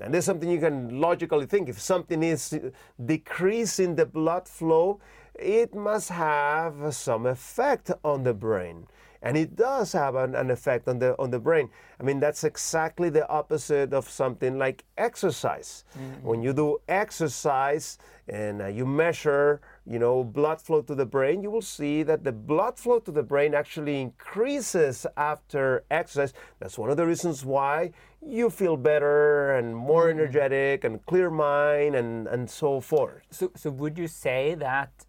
And 0.00 0.14
this 0.14 0.20
is 0.20 0.24
something 0.24 0.50
you 0.50 0.60
can 0.60 1.00
logically 1.00 1.46
think. 1.46 1.68
If 1.68 1.80
something 1.80 2.22
is 2.22 2.58
decreasing 3.04 3.96
the 3.96 4.06
blood 4.06 4.48
flow, 4.48 5.00
it 5.34 5.74
must 5.74 6.10
have 6.10 6.94
some 6.94 7.26
effect 7.26 7.90
on 8.04 8.22
the 8.22 8.34
brain 8.34 8.86
and 9.22 9.36
it 9.36 9.56
does 9.56 9.92
have 9.92 10.16
an, 10.16 10.34
an, 10.34 10.50
effect 10.50 10.88
on 10.88 10.98
the 10.98 11.16
on 11.18 11.30
the 11.30 11.38
brain. 11.38 11.70
I 12.00 12.02
mean, 12.02 12.18
that's 12.18 12.44
exactly 12.44 13.08
the 13.08 13.28
opposite 13.28 13.92
of 13.92 14.10
something 14.10 14.58
like 14.58 14.84
exercise. 14.98 15.84
Mm-hmm. 15.96 16.26
When 16.26 16.42
you 16.42 16.52
do 16.52 16.80
exercise 16.88 17.98
and 18.28 18.62
uh, 18.62 18.66
you 18.66 18.84
measure, 18.84 19.60
you 19.84 19.98
know, 19.98 20.22
blood 20.22 20.60
flow 20.60 20.82
to 20.82 20.94
the 20.94 21.06
brain, 21.06 21.42
you 21.42 21.50
will 21.50 21.62
see 21.62 22.02
that 22.04 22.22
the 22.24 22.32
blood 22.32 22.78
flow 22.78 23.00
to 23.00 23.10
the 23.10 23.22
brain 23.22 23.54
actually 23.54 24.00
increases 24.00 25.06
after 25.16 25.84
exercise. 25.90 26.32
That's 26.60 26.78
one 26.78 26.90
of 26.90 26.96
the 26.96 27.06
reasons 27.06 27.44
why 27.44 27.90
you 28.24 28.48
feel 28.50 28.76
better 28.76 29.52
and 29.52 29.74
more 29.74 30.04
mm-hmm. 30.04 30.20
energetic 30.20 30.84
and 30.84 31.04
clear 31.06 31.30
mind 31.30 31.96
and 31.96 32.28
and 32.28 32.48
so 32.48 32.80
forth. 32.80 33.22
So, 33.30 33.50
so 33.56 33.70
would 33.70 33.98
you 33.98 34.06
say 34.06 34.54
that? 34.54 35.06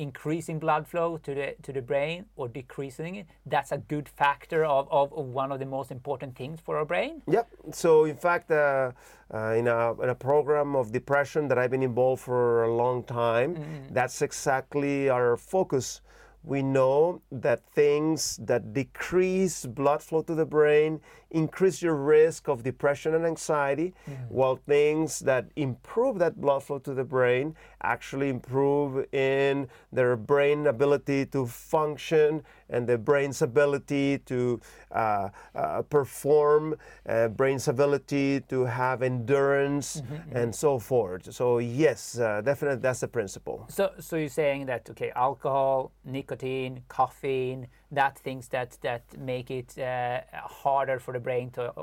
Increasing 0.00 0.58
blood 0.58 0.86
flow 0.88 1.18
to 1.18 1.34
the 1.34 1.54
to 1.62 1.72
the 1.72 1.82
brain 1.82 2.24
or 2.36 2.48
decreasing 2.48 3.16
it 3.16 3.26
that's 3.46 3.70
a 3.70 3.78
good 3.78 4.08
factor 4.08 4.64
of, 4.64 4.88
of, 4.90 5.12
of 5.12 5.26
one 5.26 5.52
of 5.52 5.58
the 5.58 5.66
most 5.66 5.90
important 5.90 6.34
things 6.34 6.58
for 6.60 6.78
our 6.78 6.86
brain. 6.86 7.22
Yep. 7.28 7.46
So 7.72 8.04
in 8.04 8.16
fact 8.16 8.50
uh, 8.50 8.92
uh, 9.32 9.54
in, 9.60 9.68
a, 9.68 10.00
in 10.00 10.08
a 10.08 10.14
program 10.14 10.74
of 10.74 10.90
depression 10.90 11.48
that 11.48 11.58
i've 11.58 11.70
been 11.70 11.82
involved 11.82 12.22
for 12.22 12.64
a 12.64 12.74
long 12.74 13.04
time 13.04 13.54
mm-hmm. 13.54 13.94
that's 13.94 14.22
exactly 14.22 15.08
our 15.08 15.36
focus. 15.36 16.00
We 16.42 16.62
know 16.62 17.20
that 17.30 17.60
things 17.74 18.38
that 18.50 18.72
decrease 18.72 19.66
blood 19.66 20.02
flow 20.02 20.22
to 20.22 20.34
the 20.34 20.46
brain 20.46 21.02
increase 21.30 21.82
your 21.82 21.94
risk 21.94 22.48
of 22.48 22.62
depression 22.62 23.14
and 23.14 23.24
anxiety, 23.24 23.94
mm-hmm. 24.08 24.22
while 24.28 24.56
things 24.56 25.20
that 25.20 25.46
improve 25.56 26.18
that 26.18 26.40
blood 26.40 26.62
flow 26.62 26.78
to 26.78 26.94
the 26.94 27.04
brain 27.04 27.54
actually 27.82 28.28
improve 28.28 29.06
in 29.14 29.68
their 29.92 30.16
brain 30.16 30.66
ability 30.66 31.26
to 31.26 31.46
function 31.46 32.42
and 32.68 32.86
the 32.86 32.96
brain's 32.96 33.42
ability 33.42 34.18
to 34.18 34.60
uh, 34.92 35.28
uh, 35.54 35.82
perform, 35.82 36.76
uh, 37.08 37.28
brain's 37.28 37.68
ability 37.68 38.40
to 38.48 38.64
have 38.64 39.02
endurance, 39.02 40.00
mm-hmm, 40.00 40.14
mm-hmm. 40.14 40.36
and 40.36 40.54
so 40.54 40.78
forth. 40.78 41.32
So 41.32 41.58
yes, 41.58 42.18
uh, 42.18 42.40
definitely 42.42 42.80
that's 42.80 43.00
the 43.00 43.08
principle. 43.08 43.66
So, 43.68 43.92
so 43.98 44.16
you're 44.16 44.28
saying 44.28 44.66
that 44.66 44.88
okay, 44.90 45.12
alcohol, 45.16 45.92
nicotine, 46.04 46.82
caffeine, 46.88 47.66
that 47.92 48.18
things 48.18 48.48
that 48.48 48.76
that 48.82 49.02
make 49.18 49.50
it 49.50 49.78
uh, 49.78 50.20
harder 50.34 50.98
for 50.98 51.12
the 51.12 51.20
brain 51.20 51.50
to 51.50 51.72
uh, 51.76 51.82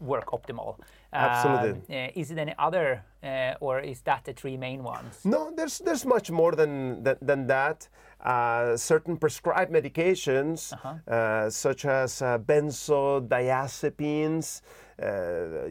work 0.00 0.26
optimal. 0.26 0.76
Absolutely. 1.12 2.04
Uh, 2.04 2.10
is 2.14 2.30
it 2.30 2.38
any 2.38 2.54
other, 2.58 3.02
uh, 3.22 3.54
or 3.60 3.80
is 3.80 4.00
that 4.02 4.24
the 4.24 4.32
three 4.32 4.56
main 4.56 4.84
ones? 4.84 5.24
No, 5.24 5.52
there's 5.54 5.78
there's 5.78 6.06
much 6.06 6.30
more 6.30 6.52
than 6.52 7.02
than, 7.02 7.16
than 7.20 7.46
that. 7.46 7.88
Uh, 8.20 8.76
certain 8.76 9.16
prescribed 9.16 9.72
medications, 9.72 10.74
-huh. 10.74 11.50
such 11.50 11.84
as 11.84 12.22
benzodiazepines, 12.46 14.62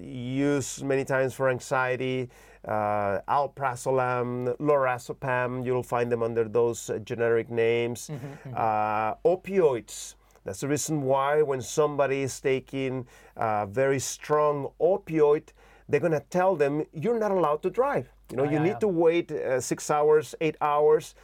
used 0.01 0.83
many 0.83 1.03
times 1.03 1.33
for 1.33 1.49
anxiety, 1.49 2.29
uh, 2.67 3.21
alprazolam, 3.27 4.55
lorazepam. 4.57 5.65
You'll 5.65 5.83
find 5.83 6.11
them 6.11 6.21
under 6.21 6.43
those 6.43 6.89
uh, 6.89 6.99
generic 6.99 7.49
names. 7.49 8.09
Mm-hmm, 8.09 8.49
mm-hmm. 8.49 8.53
Uh, 8.55 9.15
opioids. 9.25 10.15
That's 10.43 10.61
the 10.61 10.67
reason 10.67 11.01
why 11.01 11.41
when 11.41 11.61
somebody 11.61 12.21
is 12.21 12.39
taking 12.39 13.05
a 13.35 13.65
very 13.65 13.99
strong 13.99 14.69
opioid, 14.79 15.49
they're 15.89 15.99
going 15.99 16.13
to 16.13 16.23
tell 16.29 16.55
them 16.55 16.85
you're 16.93 17.19
not 17.19 17.31
allowed 17.31 17.63
to 17.63 17.69
drive. 17.69 18.09
You 18.31 18.37
know, 18.37 18.43
oh, 18.43 18.45
you 18.45 18.53
yeah, 18.53 18.63
need 18.63 18.69
yeah. 18.69 18.79
to 18.79 18.87
wait 18.87 19.31
uh, 19.31 19.59
six 19.59 19.89
hours, 19.89 20.35
eight 20.41 20.55
hours, 20.61 21.15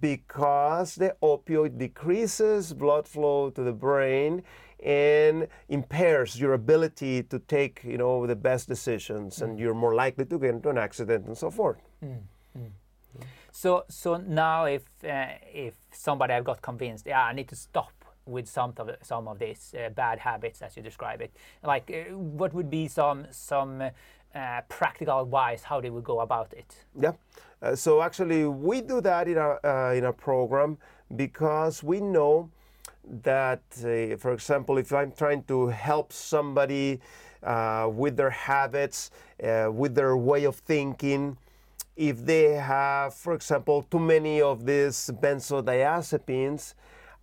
because 0.00 0.94
the 0.94 1.14
opioid 1.22 1.78
decreases 1.78 2.72
blood 2.72 3.06
flow 3.06 3.50
to 3.50 3.62
the 3.62 3.72
brain 3.72 4.42
and 4.82 5.46
impairs 5.68 6.38
your 6.40 6.54
ability 6.54 7.22
to 7.22 7.38
take 7.38 7.82
you 7.84 7.98
know 7.98 8.26
the 8.26 8.36
best 8.36 8.68
decisions 8.68 9.38
mm. 9.38 9.42
and 9.42 9.58
you're 9.58 9.74
more 9.74 9.94
likely 9.94 10.24
to 10.24 10.38
get 10.38 10.50
into 10.50 10.68
an 10.68 10.78
accident 10.78 11.26
and 11.26 11.38
so 11.38 11.50
forth 11.50 11.78
mm. 12.04 12.18
Mm. 12.58 12.70
so 13.50 13.84
so 13.88 14.16
now 14.16 14.64
if 14.64 14.82
uh, 15.04 15.26
if 15.52 15.74
somebody 15.92 16.32
have 16.32 16.44
got 16.44 16.60
convinced 16.62 17.06
yeah 17.06 17.24
i 17.24 17.32
need 17.32 17.48
to 17.48 17.56
stop 17.56 17.92
with 18.26 18.48
some 18.48 18.72
of 18.76 18.90
some 19.02 19.28
of 19.28 19.38
these 19.38 19.74
uh, 19.74 19.88
bad 19.90 20.18
habits 20.18 20.62
as 20.62 20.76
you 20.76 20.82
describe 20.82 21.20
it 21.20 21.32
like 21.62 21.90
uh, 21.90 22.16
what 22.16 22.52
would 22.52 22.70
be 22.70 22.88
some 22.88 23.26
some 23.30 23.82
uh, 23.82 24.60
practical 24.68 25.20
advice 25.20 25.62
how 25.62 25.80
they 25.80 25.90
would 25.90 26.04
go 26.04 26.20
about 26.20 26.52
it 26.54 26.84
yeah 27.00 27.12
uh, 27.62 27.74
so 27.74 28.02
actually 28.02 28.46
we 28.46 28.80
do 28.80 29.00
that 29.00 29.28
in 29.28 29.38
our 29.38 29.64
uh, 29.64 29.94
in 29.94 30.04
our 30.04 30.12
program 30.12 30.78
because 31.14 31.82
we 31.82 32.00
know 32.00 32.50
that, 33.04 33.62
uh, 33.78 34.16
for 34.16 34.32
example, 34.32 34.78
if 34.78 34.92
I'm 34.92 35.12
trying 35.12 35.42
to 35.44 35.68
help 35.68 36.12
somebody 36.12 37.00
uh, 37.42 37.90
with 37.92 38.16
their 38.16 38.30
habits, 38.30 39.10
uh, 39.42 39.70
with 39.72 39.94
their 39.94 40.16
way 40.16 40.44
of 40.44 40.56
thinking, 40.56 41.36
if 41.96 42.24
they 42.24 42.54
have, 42.54 43.14
for 43.14 43.34
example, 43.34 43.82
too 43.90 43.98
many 43.98 44.40
of 44.40 44.64
these 44.64 45.10
benzodiazepines, 45.20 46.74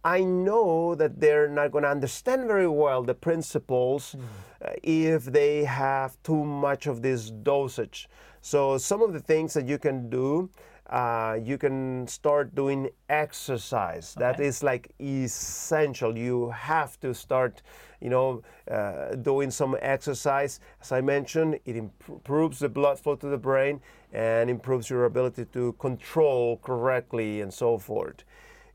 I 0.03 0.21
know 0.21 0.95
that 0.95 1.19
they're 1.19 1.49
not 1.49 1.71
going 1.71 1.83
to 1.83 1.89
understand 1.89 2.47
very 2.47 2.67
well 2.67 3.03
the 3.03 3.13
principles 3.13 4.15
mm. 4.15 4.75
if 4.83 5.25
they 5.25 5.65
have 5.65 6.21
too 6.23 6.45
much 6.45 6.87
of 6.87 7.01
this 7.01 7.29
dosage. 7.29 8.07
So, 8.41 8.77
some 8.77 9.01
of 9.01 9.11
the 9.11 9.19
things 9.19 9.53
that 9.55 9.67
you 9.67 9.77
can 9.77 10.09
do 10.09 10.49
uh, 10.89 11.37
you 11.41 11.57
can 11.57 12.07
start 12.07 12.55
doing 12.55 12.89
exercise. 13.09 14.15
Okay. 14.17 14.25
That 14.25 14.39
is 14.39 14.63
like 14.63 14.91
essential. 14.99 16.17
You 16.17 16.49
have 16.49 16.99
to 17.01 17.13
start, 17.13 17.61
you 18.01 18.09
know, 18.09 18.41
uh, 18.69 19.15
doing 19.15 19.51
some 19.51 19.77
exercise. 19.81 20.59
As 20.81 20.91
I 20.91 21.01
mentioned, 21.01 21.59
it 21.65 21.75
improves 21.75 22.59
the 22.59 22.69
blood 22.69 22.99
flow 22.99 23.15
to 23.15 23.27
the 23.27 23.37
brain 23.37 23.81
and 24.11 24.49
improves 24.49 24.89
your 24.89 25.05
ability 25.05 25.45
to 25.45 25.73
control 25.73 26.57
correctly 26.57 27.41
and 27.41 27.53
so 27.53 27.77
forth. 27.77 28.23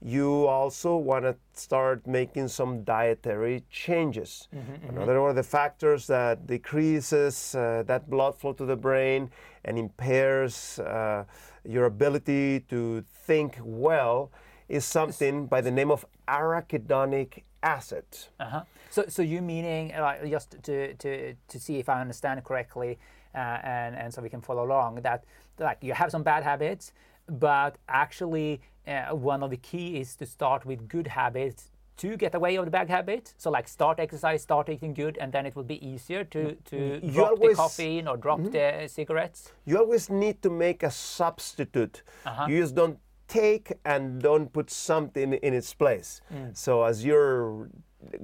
You 0.07 0.47
also 0.47 0.97
want 0.97 1.25
to 1.25 1.35
start 1.55 2.07
making 2.07 2.49
some 2.49 2.85
dietary 2.85 3.65
changes. 3.71 4.49
Mm-hmm, 4.55 4.73
mm-hmm. 4.73 4.97
Another 4.97 5.19
one 5.23 5.31
of 5.31 5.37
the 5.37 5.43
factors 5.43 6.07
that 6.09 6.47
decreases 6.47 7.55
uh, 7.55 7.85
that 7.87 8.11
blood 8.11 8.37
flow 8.37 8.53
to 8.53 8.67
the 8.67 8.77
brain 8.77 9.31
and 9.65 9.79
impairs 9.79 10.79
uh, 10.81 11.25
your 11.65 11.87
ability 11.87 12.61
to 12.69 13.03
think 13.27 13.59
well 13.63 14.31
is 14.69 14.85
something 14.85 15.47
by 15.47 15.63
the 15.63 15.71
name 15.71 15.91
of 15.91 16.05
arachidonic 16.29 17.43
acid. 17.63 18.05
Uh-huh. 18.39 18.63
So, 18.91 19.07
so 19.09 19.23
you 19.23 19.41
meaning 19.41 19.95
uh, 19.95 20.27
just 20.27 20.63
to, 20.65 20.93
to, 20.95 21.35
to 21.49 21.59
see 21.59 21.79
if 21.79 21.89
I 21.89 22.03
understand 22.03 22.45
correctly, 22.45 22.99
uh, 23.35 23.39
and 23.65 23.97
and 23.97 24.15
so 24.15 24.23
we 24.23 24.29
can 24.29 24.41
follow 24.41 24.65
along 24.65 24.97
that 25.03 25.25
like 25.59 25.79
you 25.81 25.93
have 25.95 26.11
some 26.11 26.23
bad 26.23 26.45
habits, 26.45 26.93
but 27.27 27.77
actually 27.89 28.61
uh, 28.87 29.15
one 29.15 29.43
of 29.43 29.51
the 29.51 29.57
key 29.57 29.99
is 30.01 30.17
to 30.17 30.27
start 30.27 30.65
with 30.67 30.89
good 30.89 31.07
habits 31.07 31.71
to 31.97 32.17
get 32.17 32.35
away 32.35 32.57
of 32.57 32.65
the 32.65 32.71
bad 32.71 32.91
habit. 32.91 33.35
So 33.39 33.51
like 33.51 33.69
start 33.69 34.01
exercise, 34.01 34.43
start 34.43 34.69
eating 34.69 34.95
good, 34.95 35.17
and 35.21 35.33
then 35.33 35.47
it 35.47 35.55
will 35.55 35.65
be 35.65 35.79
easier 35.87 36.25
to 36.25 36.57
to 36.71 36.77
You 37.03 37.13
drop 37.13 37.31
always- 37.31 37.57
the 37.57 37.63
caffeine 37.63 38.09
or 38.09 38.17
drop 38.17 38.43
the 38.43 38.89
cigarettes. 38.89 39.53
You 39.65 39.79
always 39.79 40.11
need 40.11 40.43
to 40.43 40.51
make 40.51 40.83
a 40.83 40.91
substitute. 40.91 42.03
Uh-huh. 42.27 42.47
You 42.49 42.61
just 42.61 42.75
don't 42.75 42.99
take 43.29 43.73
and 43.85 44.21
don't 44.21 44.53
put 44.53 44.71
something 44.71 45.33
in 45.35 45.55
its 45.55 45.73
place. 45.75 46.21
Mm. 46.33 46.57
So 46.57 46.83
as 46.85 47.05
you're 47.05 47.71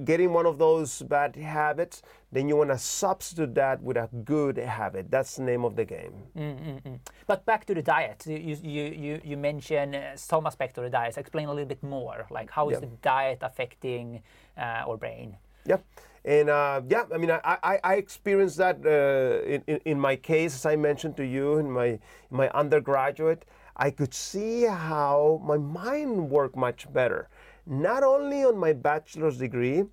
getting 0.04 0.32
one 0.32 0.46
of 0.46 0.58
those 0.58 1.02
bad 1.02 1.36
habits, 1.36 2.02
then 2.32 2.48
you 2.48 2.56
want 2.56 2.70
to 2.70 2.78
substitute 2.78 3.54
that 3.54 3.82
with 3.82 3.96
a 3.96 4.08
good 4.24 4.56
habit. 4.56 5.10
That's 5.10 5.36
the 5.36 5.42
name 5.42 5.64
of 5.64 5.76
the 5.76 5.84
game. 5.84 7.00
But 7.26 7.44
back 7.46 7.64
to 7.66 7.74
the 7.74 7.82
diet, 7.82 8.24
you 8.26 8.56
you 8.62 8.84
you, 8.84 9.20
you 9.24 9.36
mentioned 9.36 9.94
uh, 9.94 10.16
some 10.16 10.46
aspect 10.46 10.78
of 10.78 10.84
the 10.84 10.90
diet. 10.90 11.18
Explain 11.18 11.48
a 11.48 11.52
little 11.52 11.68
bit 11.68 11.82
more, 11.82 12.26
like 12.30 12.50
how 12.50 12.68
is 12.70 12.74
Yeah. 12.74 12.80
the 12.80 12.90
diet 13.02 13.38
affecting 13.42 14.22
uh, 14.56 14.86
our 14.86 14.96
brain? 14.96 15.36
Yeah, 15.66 15.78
and 16.24 16.48
uh, 16.48 16.80
yeah, 16.88 17.04
I 17.14 17.18
mean, 17.18 17.30
I, 17.30 17.40
I, 17.44 17.78
I 17.84 17.94
experienced 17.96 18.56
that 18.58 18.76
uh, 18.84 19.44
in, 19.46 19.62
in, 19.66 19.80
in 19.84 20.00
my 20.00 20.16
case, 20.16 20.54
as 20.54 20.66
I 20.66 20.76
mentioned 20.76 21.16
to 21.16 21.24
you 21.24 21.58
in 21.58 21.70
my 21.70 21.86
in 22.30 22.36
my 22.42 22.48
undergraduate. 22.50 23.44
I 23.76 23.90
could 23.90 24.12
see 24.12 24.64
how 24.64 25.40
my 25.42 25.56
mind 25.56 26.28
worked 26.28 26.54
much 26.54 26.92
better. 26.92 27.28
Not 27.70 28.02
only 28.02 28.44
on 28.44 28.58
my 28.58 28.72
bachelor's 28.72 29.38
degree, 29.38 29.84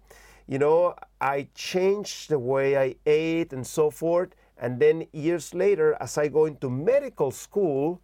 you 0.48 0.58
know, 0.58 0.96
I 1.22 1.48
changed 1.54 2.30
the 2.30 2.40
way 2.40 2.76
I 2.76 2.96
ate 3.06 3.54
and 3.54 3.66
so 3.66 3.92
forth. 3.92 4.30
And 4.58 4.80
then 4.80 5.06
years 5.14 5.54
later, 5.54 5.96
as 6.00 6.18
I 6.18 6.28
go 6.28 6.46
into 6.46 6.72
medical 6.72 7.30
school, 7.30 8.02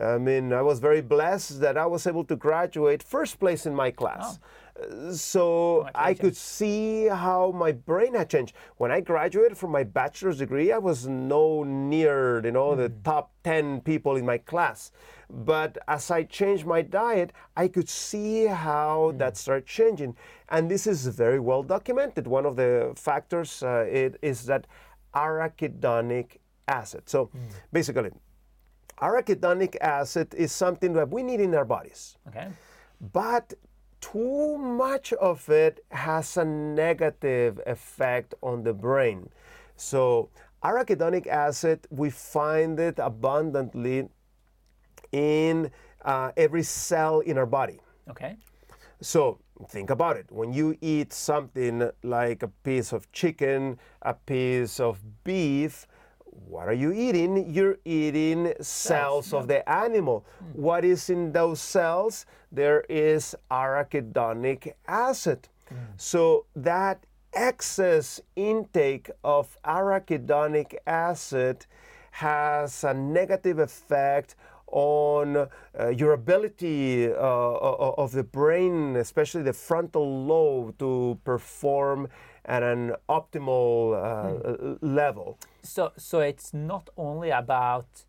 I 0.00 0.18
mean, 0.18 0.52
I 0.52 0.62
was 0.62 0.80
very 0.80 1.02
blessed 1.02 1.60
that 1.60 1.78
I 1.78 1.86
was 1.86 2.04
able 2.06 2.24
to 2.24 2.34
graduate 2.34 3.00
first 3.00 3.38
place 3.38 3.64
in 3.64 3.76
my 3.76 3.92
class. 3.92 4.40
So 5.12 5.88
I 5.94 6.14
could 6.14 6.36
see 6.36 7.06
how 7.06 7.52
my 7.52 7.72
brain 7.72 8.14
had 8.14 8.30
changed. 8.30 8.54
When 8.78 8.90
I 8.90 9.00
graduated 9.00 9.58
from 9.58 9.70
my 9.70 9.84
bachelor's 9.84 10.38
degree, 10.38 10.72
I 10.72 10.78
was 10.78 11.06
no 11.06 11.62
near, 11.62 12.44
you 12.44 12.52
know, 12.52 12.74
the 12.74 12.88
hmm. 12.88 13.02
top 13.02 13.32
10 13.44 13.82
people 13.82 14.16
in 14.16 14.24
my 14.24 14.38
class. 14.38 14.90
But 15.30 15.78
as 15.88 16.10
I 16.10 16.24
changed 16.24 16.66
my 16.66 16.82
diet, 16.82 17.32
I 17.56 17.68
could 17.68 17.88
see 17.88 18.46
how 18.46 19.10
hmm. 19.12 19.18
that 19.18 19.36
started 19.36 19.66
changing. 19.66 20.16
And 20.48 20.70
this 20.70 20.86
is 20.86 21.06
very 21.06 21.40
well 21.40 21.62
documented. 21.62 22.26
One 22.26 22.46
of 22.46 22.56
the 22.56 22.92
factors 22.96 23.62
uh, 23.62 23.86
it 23.88 24.18
is 24.22 24.46
that 24.46 24.66
arachidonic 25.14 26.38
acid. 26.66 27.08
So 27.08 27.26
hmm. 27.26 27.38
basically, 27.72 28.10
arachidonic 29.02 29.76
acid 29.80 30.32
is 30.34 30.52
something 30.52 30.92
that 30.94 31.10
we 31.10 31.22
need 31.22 31.40
in 31.40 31.54
our 31.54 31.64
bodies 31.64 32.16
Okay. 32.28 32.48
but 33.12 33.52
too 34.02 34.58
much 34.58 35.14
of 35.14 35.48
it 35.48 35.82
has 35.90 36.36
a 36.36 36.44
negative 36.44 37.58
effect 37.66 38.34
on 38.42 38.64
the 38.64 38.74
brain. 38.74 39.30
So, 39.76 40.28
arachidonic 40.62 41.26
acid, 41.26 41.86
we 41.90 42.10
find 42.10 42.78
it 42.78 42.98
abundantly 42.98 44.08
in 45.12 45.70
uh, 46.04 46.32
every 46.36 46.64
cell 46.64 47.20
in 47.20 47.38
our 47.38 47.46
body. 47.46 47.80
Okay. 48.10 48.36
So, 49.00 49.38
think 49.68 49.90
about 49.90 50.16
it. 50.16 50.26
When 50.30 50.52
you 50.52 50.76
eat 50.80 51.12
something 51.12 51.88
like 52.02 52.42
a 52.42 52.48
piece 52.48 52.92
of 52.92 53.10
chicken, 53.12 53.78
a 54.02 54.14
piece 54.14 54.80
of 54.80 55.00
beef, 55.24 55.86
what 56.32 56.68
are 56.68 56.74
you 56.74 56.92
eating? 56.92 57.52
You're 57.52 57.78
eating 57.84 58.52
cells 58.60 59.32
of 59.32 59.48
the 59.48 59.68
animal. 59.68 60.24
What 60.52 60.84
is 60.84 61.10
in 61.10 61.32
those 61.32 61.60
cells? 61.60 62.26
There 62.50 62.80
is 62.88 63.34
arachidonic 63.50 64.72
acid. 64.86 65.48
So 65.96 66.46
that 66.54 67.06
excess 67.32 68.20
intake 68.36 69.10
of 69.24 69.56
arachidonic 69.64 70.74
acid 70.86 71.66
has 72.10 72.84
a 72.84 72.92
negative 72.92 73.58
effect 73.58 74.34
on 74.66 75.36
uh, 75.78 75.88
your 75.88 76.12
ability 76.12 77.10
uh, 77.10 77.14
of 77.16 78.12
the 78.12 78.22
brain, 78.22 78.96
especially 78.96 79.42
the 79.42 79.52
frontal 79.52 80.24
lobe, 80.24 80.78
to 80.78 81.18
perform 81.24 82.08
at 82.44 82.62
an 82.62 82.94
optimal 83.08 83.94
uh, 83.94 84.76
level. 84.80 85.38
So 85.62 85.92
so 85.96 86.20
it's 86.20 86.52
not 86.52 86.90
only 86.96 87.30
about 87.30 88.04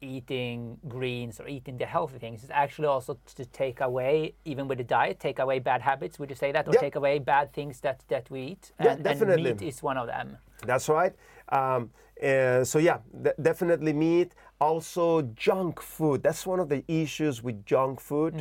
eating 0.00 0.78
greens 0.86 1.40
or 1.40 1.48
eating 1.48 1.78
the 1.78 1.86
healthy 1.86 2.18
things. 2.18 2.42
It's 2.42 2.52
actually 2.52 2.88
also 2.88 3.18
to 3.36 3.44
take 3.46 3.80
away, 3.80 4.34
even 4.44 4.68
with 4.68 4.78
the 4.78 4.84
diet, 4.84 5.18
take 5.18 5.38
away 5.38 5.58
bad 5.58 5.80
habits. 5.80 6.18
Would 6.18 6.30
you 6.30 6.36
say 6.36 6.52
that, 6.52 6.68
or 6.68 6.72
Yeah. 6.74 6.80
take 6.80 6.96
away 6.96 7.18
bad 7.18 7.52
things 7.52 7.80
that 7.80 8.04
that 8.08 8.30
we 8.30 8.40
eat? 8.52 8.72
Yeah, 8.80 8.92
and, 8.92 9.04
definitely. 9.04 9.50
and 9.50 9.60
meat 9.60 9.68
is 9.68 9.82
one 9.82 9.96
of 9.96 10.06
them. 10.06 10.38
That's 10.66 10.88
right. 10.88 11.14
Um, 11.48 11.90
uh, 12.22 12.64
so 12.64 12.78
yeah, 12.78 12.98
de- 13.22 13.34
definitely 13.40 13.92
meat. 13.92 14.34
Also, 14.60 15.22
junk 15.34 15.80
food. 15.80 16.22
That's 16.22 16.46
one 16.46 16.60
of 16.60 16.68
the 16.68 16.84
issues 16.86 17.42
with 17.42 17.64
junk 17.66 18.00
food. 18.00 18.34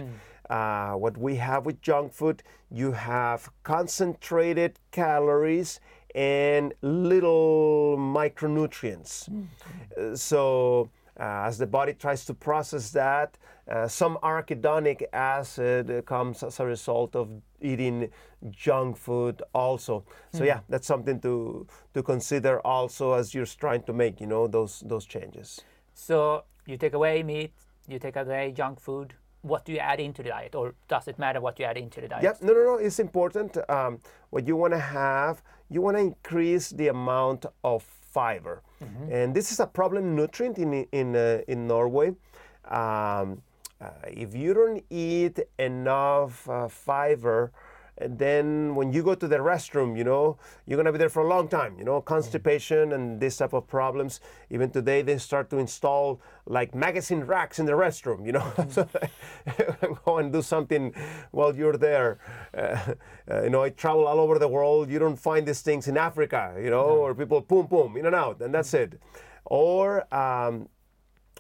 Uh, 0.50 0.94
what 0.94 1.18
we 1.18 1.36
have 1.36 1.66
with 1.66 1.82
junk 1.82 2.14
food, 2.14 2.44
you 2.70 2.92
have 2.92 3.50
concentrated 3.64 4.80
calories 4.92 5.80
and 6.16 6.74
little 6.82 7.96
micronutrients. 7.98 9.30
Uh, 9.98 10.16
so 10.16 10.90
uh, 11.20 11.46
as 11.46 11.58
the 11.58 11.68
body 11.68 11.94
tries 11.94 12.26
to 12.26 12.34
process 12.34 12.90
that, 12.92 13.38
uh, 13.68 13.88
some 13.88 14.18
arachidonic 14.24 15.04
acid 15.14 16.04
comes 16.06 16.44
as 16.44 16.60
a 16.60 16.66
result 16.66 17.16
of 17.16 17.30
eating 17.62 18.10
junk 18.52 18.98
food 18.98 19.42
also. 19.54 20.04
So 20.34 20.44
yeah, 20.44 20.60
that's 20.68 20.88
something 20.88 21.20
to 21.22 21.66
to 21.94 22.04
consider 22.04 22.60
also 22.66 23.14
as 23.14 23.34
you're 23.34 23.46
trying 23.46 23.84
to 23.84 23.94
make 23.94 24.20
you 24.20 24.28
know 24.28 24.48
those 24.48 24.84
those 24.86 25.06
changes. 25.06 25.62
So 25.94 26.44
you 26.66 26.78
take 26.78 26.94
away 26.94 27.24
meat, 27.24 27.54
you 27.88 28.00
take 28.00 28.18
away 28.18 28.52
junk 28.52 28.80
food. 28.82 29.14
What 29.44 29.66
do 29.66 29.74
you 29.74 29.80
add 29.80 30.00
into 30.00 30.24
the 30.24 30.30
diet, 30.30 30.56
or 30.56 30.74
does 30.88 31.08
it 31.10 31.20
matter 31.20 31.42
what 31.42 31.60
you 31.60 31.66
add 31.66 31.78
into 31.78 32.00
the 32.00 32.08
diet? 32.08 32.24
Yeah, 32.24 32.34
no, 32.42 32.54
no, 32.54 32.64
no. 32.64 32.76
It's 32.78 33.00
important. 33.00 33.58
Um, 33.70 34.00
what 34.30 34.48
you 34.48 34.56
want 34.56 34.74
to 34.74 34.80
have, 34.80 35.42
you 35.70 35.82
want 35.82 35.98
to 35.98 36.02
increase 36.02 36.70
the 36.70 36.88
amount 36.88 37.46
of 37.62 37.84
fiber, 37.84 38.62
and 39.12 39.36
this 39.36 39.52
is 39.52 39.60
a 39.60 39.68
problem 39.68 40.16
nutrient 40.16 40.58
in 40.58 40.88
in 40.92 41.16
uh, 41.16 41.42
in 41.48 41.68
Norway. 41.68 42.16
Um, 42.70 43.42
uh, 43.82 43.90
if 44.08 44.34
you 44.34 44.54
don't 44.54 44.82
eat 44.90 45.40
enough 45.60 46.48
uh, 46.50 46.70
fiber, 46.70 47.52
and 48.04 48.20
then 48.20 48.76
when 48.76 48.92
you 48.92 49.02
go 49.02 49.16
to 49.16 49.28
the 49.28 49.38
restroom, 49.38 49.98
you 49.98 50.04
know, 50.04 50.38
you're 50.68 50.78
gonna 50.78 50.92
be 50.92 50.98
there 50.98 51.10
for 51.10 51.24
a 51.24 51.28
long 51.28 51.48
time. 51.48 51.78
You 51.80 51.86
know, 51.86 52.02
constipation 52.02 52.92
and 52.94 53.20
this 53.20 53.38
type 53.38 53.54
of 53.54 53.66
problems. 53.68 54.20
Even 54.50 54.70
today, 54.70 55.02
they 55.02 55.18
start 55.18 55.50
to 55.52 55.58
install 55.58 56.22
like 56.46 56.76
magazine 56.76 57.22
racks 57.22 57.60
in 57.60 57.66
the 57.66 57.72
restroom. 57.72 58.26
You 58.26 58.34
know, 58.34 58.46
go 60.06 60.18
and 60.18 60.34
do 60.34 60.42
something 60.42 60.94
while 61.32 61.56
you're 61.56 61.78
there. 61.78 62.20
Uh, 62.56 62.94
uh, 63.32 63.44
you 63.44 63.50
know, 63.50 63.64
I 63.64 63.70
travel 63.70 64.06
all 64.06 64.20
over 64.20 64.38
the 64.38 64.50
world. 64.50 64.90
You 64.90 65.00
don't 65.00 65.16
find 65.16 65.48
these 65.48 65.62
things 65.62 65.88
in 65.88 65.98
Africa. 65.98 66.54
You 66.62 66.70
know, 66.70 66.86
or 66.86 67.16
people 67.16 67.40
boom 67.42 67.68
boom 67.68 67.96
in 67.96 68.06
and 68.06 68.16
out, 68.16 68.42
and 68.42 68.54
that's 68.54 68.74
it. 68.74 69.00
Or 69.46 70.14
um, 70.14 70.68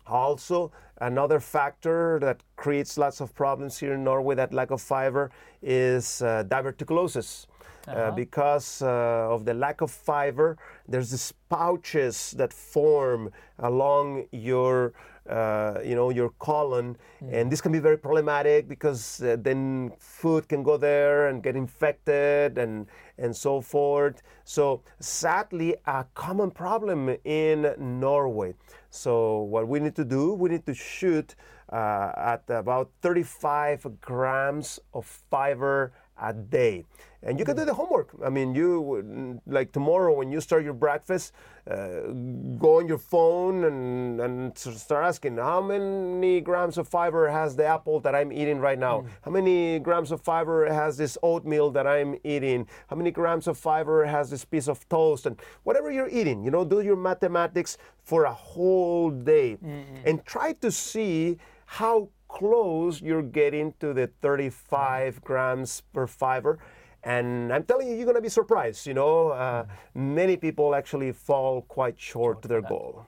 also, 0.07 0.71
another 0.97 1.39
factor 1.39 2.19
that 2.21 2.41
creates 2.55 2.97
lots 2.97 3.21
of 3.21 3.33
problems 3.35 3.77
here 3.77 3.93
in 3.93 4.03
Norway, 4.03 4.35
that 4.35 4.53
lack 4.53 4.71
of 4.71 4.81
fiber, 4.81 5.31
is 5.61 6.21
uh, 6.21 6.43
diverticulosis. 6.47 7.47
Uh, 7.85 8.11
because 8.11 8.81
uh, 8.81 9.27
of 9.29 9.43
the 9.43 9.53
lack 9.53 9.81
of 9.81 9.91
fiber, 9.91 10.57
there's 10.87 11.11
these 11.11 11.33
pouches 11.49 12.31
that 12.37 12.53
form 12.53 13.29
along 13.59 14.25
your, 14.31 14.93
uh, 15.29 15.79
you 15.83 15.93
know, 15.93 16.09
your 16.09 16.29
colon, 16.39 16.95
and 17.29 17.51
this 17.51 17.59
can 17.59 17.73
be 17.73 17.79
very 17.79 17.97
problematic 17.97 18.69
because 18.69 19.21
uh, 19.21 19.35
then 19.37 19.91
food 19.99 20.47
can 20.47 20.63
go 20.63 20.77
there 20.77 21.27
and 21.27 21.43
get 21.43 21.57
infected 21.57 22.57
and 22.57 22.87
and 23.17 23.35
so 23.35 23.59
forth. 23.59 24.21
So 24.45 24.81
sadly, 25.01 25.75
a 25.85 26.05
common 26.13 26.51
problem 26.51 27.17
in 27.25 27.73
Norway. 27.77 28.53
So 28.93 29.39
what 29.39 29.67
we 29.67 29.79
need 29.79 29.95
to 29.95 30.05
do, 30.05 30.35
we 30.35 30.51
need 30.51 30.67
to 30.67 30.73
shoot 30.75 31.33
uh, 31.71 32.11
at 32.15 32.43
about 32.47 32.91
35 33.01 33.99
grams 33.99 34.79
of 34.93 35.07
fiber 35.31 35.93
a 36.21 36.31
day. 36.31 36.85
And 37.25 37.39
you 37.39 37.45
can 37.45 37.55
do 37.55 37.65
the 37.65 37.73
homework. 37.73 38.09
I 38.23 38.29
mean, 38.29 38.53
you 38.53 39.39
like 39.47 39.71
tomorrow 39.71 40.13
when 40.13 40.31
you 40.31 40.41
start 40.41 40.63
your 40.63 40.73
breakfast, 40.73 41.31
uh, 41.69 42.11
go 42.57 42.79
on 42.79 42.87
your 42.87 42.97
phone 42.97 43.63
and, 43.63 44.19
and 44.19 44.57
start 44.57 45.05
asking 45.05 45.37
how 45.37 45.61
many 45.61 46.41
grams 46.41 46.77
of 46.77 46.87
fiber 46.87 47.29
has 47.29 47.55
the 47.55 47.65
apple 47.65 48.01
that 48.01 48.13
I'm 48.13 48.33
eating 48.33 48.59
right 48.59 48.77
now? 48.77 49.01
Mm. 49.01 49.07
How 49.21 49.31
many 49.31 49.79
grams 49.79 50.11
of 50.11 50.21
fiber 50.21 50.71
has 50.71 50.97
this 50.97 51.17
oatmeal 51.23 51.71
that 51.71 51.87
I'm 51.87 52.17
eating? 52.23 52.67
How 52.87 52.97
many 52.97 53.11
grams 53.11 53.47
of 53.47 53.57
fiber 53.57 54.05
has 54.05 54.29
this 54.29 54.43
piece 54.43 54.67
of 54.67 54.87
toast? 54.89 55.25
And 55.25 55.39
whatever 55.63 55.91
you're 55.91 56.09
eating, 56.09 56.43
you 56.43 56.51
know, 56.51 56.65
do 56.65 56.81
your 56.81 56.97
mathematics 56.97 57.77
for 58.03 58.25
a 58.25 58.33
whole 58.33 59.09
day 59.09 59.57
mm-hmm. 59.63 59.95
and 60.05 60.25
try 60.25 60.53
to 60.53 60.69
see 60.71 61.37
how 61.65 62.09
close 62.27 62.99
you're 63.01 63.21
getting 63.21 63.73
to 63.79 63.93
the 63.93 64.07
35 64.21 65.21
grams 65.21 65.81
per 65.93 66.07
fiber. 66.07 66.59
And 67.03 67.51
I'm 67.51 67.63
telling 67.63 67.87
you, 67.87 67.95
you're 67.95 68.05
going 68.05 68.15
to 68.15 68.21
be 68.21 68.29
surprised. 68.29 68.87
You 68.87 68.93
know, 68.93 69.29
uh, 69.29 69.65
many 69.93 70.37
people 70.37 70.73
actually 70.73 71.11
fall 71.11 71.61
quite 71.63 71.99
short 71.99 72.41
to 72.43 72.47
their 72.47 72.61
goal. 72.61 73.05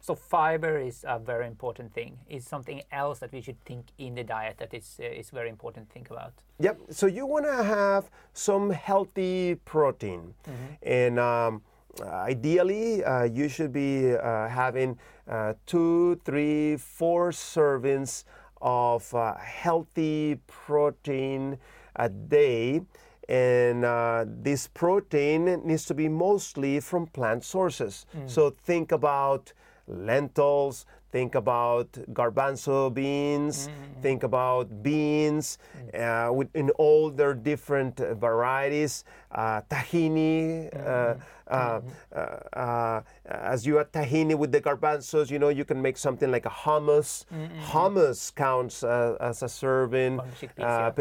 So 0.00 0.14
fiber 0.14 0.78
is 0.78 1.04
a 1.06 1.18
very 1.18 1.46
important 1.46 1.92
thing. 1.92 2.18
Is 2.28 2.46
something 2.46 2.82
else 2.90 3.18
that 3.18 3.30
we 3.30 3.40
should 3.42 3.62
think 3.64 3.86
in 3.98 4.14
the 4.14 4.24
diet 4.24 4.56
that 4.58 4.72
is 4.72 4.98
uh, 5.00 5.04
is 5.04 5.30
very 5.30 5.50
important 5.50 5.88
to 5.88 5.92
think 5.92 6.10
about. 6.10 6.32
Yep. 6.60 6.80
So 6.90 7.06
you 7.06 7.26
want 7.26 7.44
to 7.44 7.62
have 7.62 8.10
some 8.32 8.70
healthy 8.70 9.56
protein, 9.66 10.34
mm-hmm. 10.46 10.74
and 10.82 11.18
um, 11.18 11.62
ideally 12.00 13.04
uh, 13.04 13.24
you 13.24 13.48
should 13.48 13.72
be 13.72 14.14
uh, 14.14 14.48
having 14.48 14.98
uh, 15.28 15.52
two, 15.66 16.18
three, 16.24 16.76
four 16.76 17.30
servings 17.30 18.24
of 18.62 19.14
uh, 19.14 19.36
healthy 19.36 20.38
protein 20.46 21.58
a 21.96 22.08
day. 22.08 22.80
And 23.28 23.84
uh, 23.84 24.24
this 24.26 24.66
protein 24.68 25.60
needs 25.64 25.84
to 25.86 25.94
be 25.94 26.08
mostly 26.08 26.80
from 26.80 27.06
plant 27.06 27.44
sources. 27.44 28.06
Mm. 28.16 28.30
So 28.30 28.50
think 28.50 28.92
about 28.92 29.52
lentils, 29.86 30.86
think 31.10 31.34
about 31.34 31.90
garbanzo 32.12 32.92
beans, 32.92 33.68
mm-hmm. 33.68 34.00
think 34.02 34.22
about 34.22 34.82
beans 34.82 35.58
mm-hmm. 35.76 36.28
uh, 36.28 36.32
with, 36.32 36.54
in 36.54 36.70
all 36.70 37.10
their 37.10 37.34
different 37.34 37.96
varieties, 37.98 39.04
uh, 39.30 39.60
tahini. 39.62 40.68
Uh, 40.74 40.78
mm-hmm. 40.78 41.20
Uh, 41.50 41.80
mm-hmm. 41.80 42.20
uh, 42.52 43.00
as 43.24 43.66
you 43.66 43.78
add 43.78 43.90
tahini 43.92 44.34
with 44.34 44.52
the 44.52 44.60
garbanzos, 44.60 45.30
you 45.30 45.38
know, 45.38 45.48
you 45.48 45.64
can 45.64 45.80
make 45.80 45.96
something 45.96 46.30
like 46.30 46.46
a 46.46 46.50
hummus. 46.50 47.24
Mm-hmm. 47.32 47.60
Hummus 47.60 48.34
counts 48.34 48.82
as 48.82 49.42
a 49.42 49.48
serving. 49.48 50.20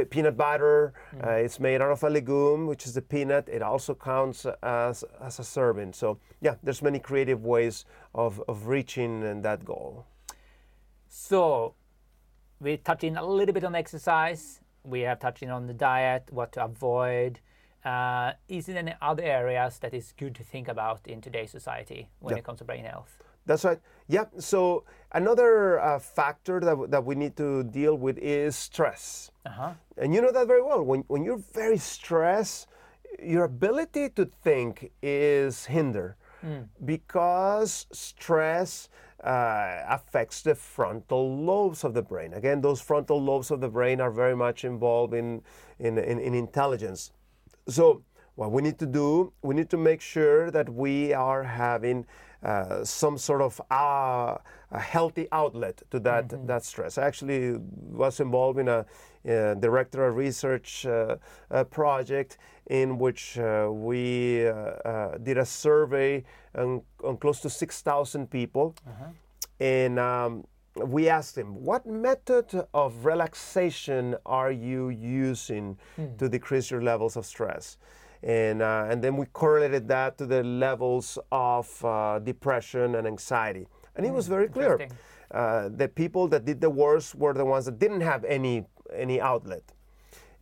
peanut 0.10 0.38
butter, 0.38 0.94
mm-hmm. 1.16 1.30
it's 1.46 1.60
made 1.60 1.82
out 1.82 1.92
of 1.92 2.04
a 2.04 2.10
legume, 2.10 2.68
which 2.68 2.86
is 2.86 2.94
the 2.94 3.02
peanut. 3.02 3.50
It 3.50 3.62
also 3.62 3.94
counts 3.94 4.46
as, 4.64 5.04
as 5.22 5.40
a 5.40 5.44
serving. 5.44 5.94
So, 5.94 6.20
yeah, 6.42 6.56
there's 6.64 6.82
many 6.82 7.00
creative 7.00 7.44
ways 7.44 7.86
of, 8.16 8.42
of 8.48 8.68
reaching 8.68 9.42
that 9.42 9.66
goal. 9.66 10.06
So 11.10 11.74
we're 12.60 12.78
touching 12.78 13.18
a 13.18 13.26
little 13.26 13.54
bit 13.54 13.64
on 13.64 13.76
exercise. 13.76 14.62
We 14.84 15.06
are 15.06 15.16
touching 15.16 15.50
on 15.50 15.68
the 15.68 15.74
diet, 15.74 16.30
what 16.32 16.54
to 16.54 16.64
avoid. 16.64 17.40
Uh, 17.86 18.34
is 18.50 18.66
there 18.66 18.78
any 18.78 18.94
other 19.02 19.24
areas 19.24 19.80
that 19.80 19.94
is 19.94 20.14
good 20.18 20.36
to 20.36 20.44
think 20.44 20.68
about 20.68 21.08
in 21.08 21.22
today's 21.22 21.52
society 21.52 22.10
when 22.20 22.34
yeah. 22.34 22.40
it 22.40 22.44
comes 22.44 22.60
to 22.60 22.66
brain 22.66 22.84
health? 22.84 23.22
That's 23.46 23.64
right. 23.64 23.80
Yeah. 24.08 24.26
So 24.40 24.84
another 25.14 25.80
uh, 25.80 26.00
factor 26.00 26.60
that, 26.60 26.92
that 26.92 27.06
we 27.06 27.16
need 27.16 27.38
to 27.38 27.64
deal 27.64 27.96
with 27.96 28.18
is 28.18 28.56
stress. 28.56 29.32
Uh-huh. 29.46 29.72
And 29.98 30.14
you 30.14 30.22
know 30.22 30.34
that 30.34 30.48
very 30.48 30.62
well. 30.62 30.84
When, 30.84 31.06
when 31.08 31.24
you're 31.24 31.44
very 31.54 31.78
stressed, 31.78 32.68
your 33.24 33.46
ability 33.46 34.10
to 34.10 34.26
think 34.26 34.92
is 35.02 35.66
hindered 35.66 36.16
mm. 36.46 36.68
because 36.84 37.88
stress 37.92 38.90
uh, 39.24 39.82
affects 39.88 40.42
the 40.42 40.54
frontal 40.54 41.38
lobes 41.44 41.84
of 41.84 41.94
the 41.94 42.02
brain. 42.02 42.34
Again, 42.34 42.62
those 42.62 42.82
frontal 42.82 43.22
lobes 43.22 43.50
of 43.50 43.62
the 43.62 43.70
brain 43.70 44.02
are 44.02 44.12
very 44.12 44.36
much 44.36 44.66
involved 44.66 45.14
in, 45.14 45.42
in, 45.80 45.98
in, 45.98 46.20
in 46.20 46.34
intelligence. 46.34 47.12
So, 47.70 48.04
what 48.36 48.52
we 48.52 48.62
need 48.62 48.78
to 48.80 48.86
do, 48.86 49.34
we 49.42 49.56
need 49.56 49.70
to 49.72 49.78
make 49.78 50.00
sure 50.00 50.52
that 50.52 50.70
we 50.70 51.12
are 51.14 51.44
having 51.44 52.06
uh, 52.44 52.84
some 52.84 53.18
sort 53.18 53.42
of 53.42 53.60
uh, 53.72 54.38
a 54.72 54.80
healthy 54.80 55.28
outlet 55.32 55.82
to 55.90 56.00
that 56.00 56.28
mm-hmm. 56.28 56.46
that 56.46 56.64
stress. 56.64 56.98
I 56.98 57.08
actually 57.08 57.58
was 57.92 58.20
involved 58.20 58.60
in 58.60 58.68
a, 58.68 58.86
a 59.26 59.56
director 59.56 60.06
of 60.08 60.16
research 60.16 60.86
uh, 60.86 61.16
a 61.50 61.66
project 61.66 62.38
in 62.68 62.98
which 62.98 63.40
uh, 63.40 63.70
we 63.72 64.48
uh, 64.48 64.52
uh, 64.54 65.18
did 65.18 65.38
a 65.38 65.46
survey 65.46 66.24
on, 66.56 66.82
on 67.04 67.18
close 67.18 67.40
to 67.42 67.50
6,000 67.50 68.30
people. 68.30 68.76
Uh-huh. 68.86 69.06
And 69.60 69.98
um, 70.00 70.46
we 70.86 71.10
asked 71.10 71.36
them, 71.36 71.64
what 71.64 71.86
method 71.86 72.68
of 72.74 73.06
relaxation 73.06 74.16
are 74.26 74.52
you 74.52 74.90
using 74.90 75.78
mm. 75.98 76.18
to 76.18 76.30
decrease 76.30 76.72
your 76.72 76.82
levels 76.82 77.18
of 77.18 77.26
stress? 77.26 77.78
And, 78.24 78.62
uh, 78.62 78.88
and 78.90 79.04
then 79.04 79.16
we 79.16 79.26
correlated 79.28 79.88
that 79.90 80.18
to 80.18 80.26
the 80.26 80.44
levels 80.44 81.20
of 81.32 81.86
uh, 81.86 82.20
depression 82.20 82.96
and 82.96 83.06
anxiety. 83.08 83.68
And 83.96 84.06
it 84.06 84.12
was 84.12 84.26
hmm, 84.28 84.34
very 84.34 84.48
clear. 84.48 84.88
Uh, 85.32 85.70
the 85.70 85.88
people 85.88 86.28
that 86.30 86.46
did 86.46 86.62
the 86.62 86.70
worst 86.70 87.16
were 87.16 87.34
the 87.34 87.46
ones 87.46 87.66
that 87.66 87.80
didn't 87.80 88.02
have 88.02 88.24
any, 88.26 88.66
any 88.94 89.20
outlet. 89.22 89.64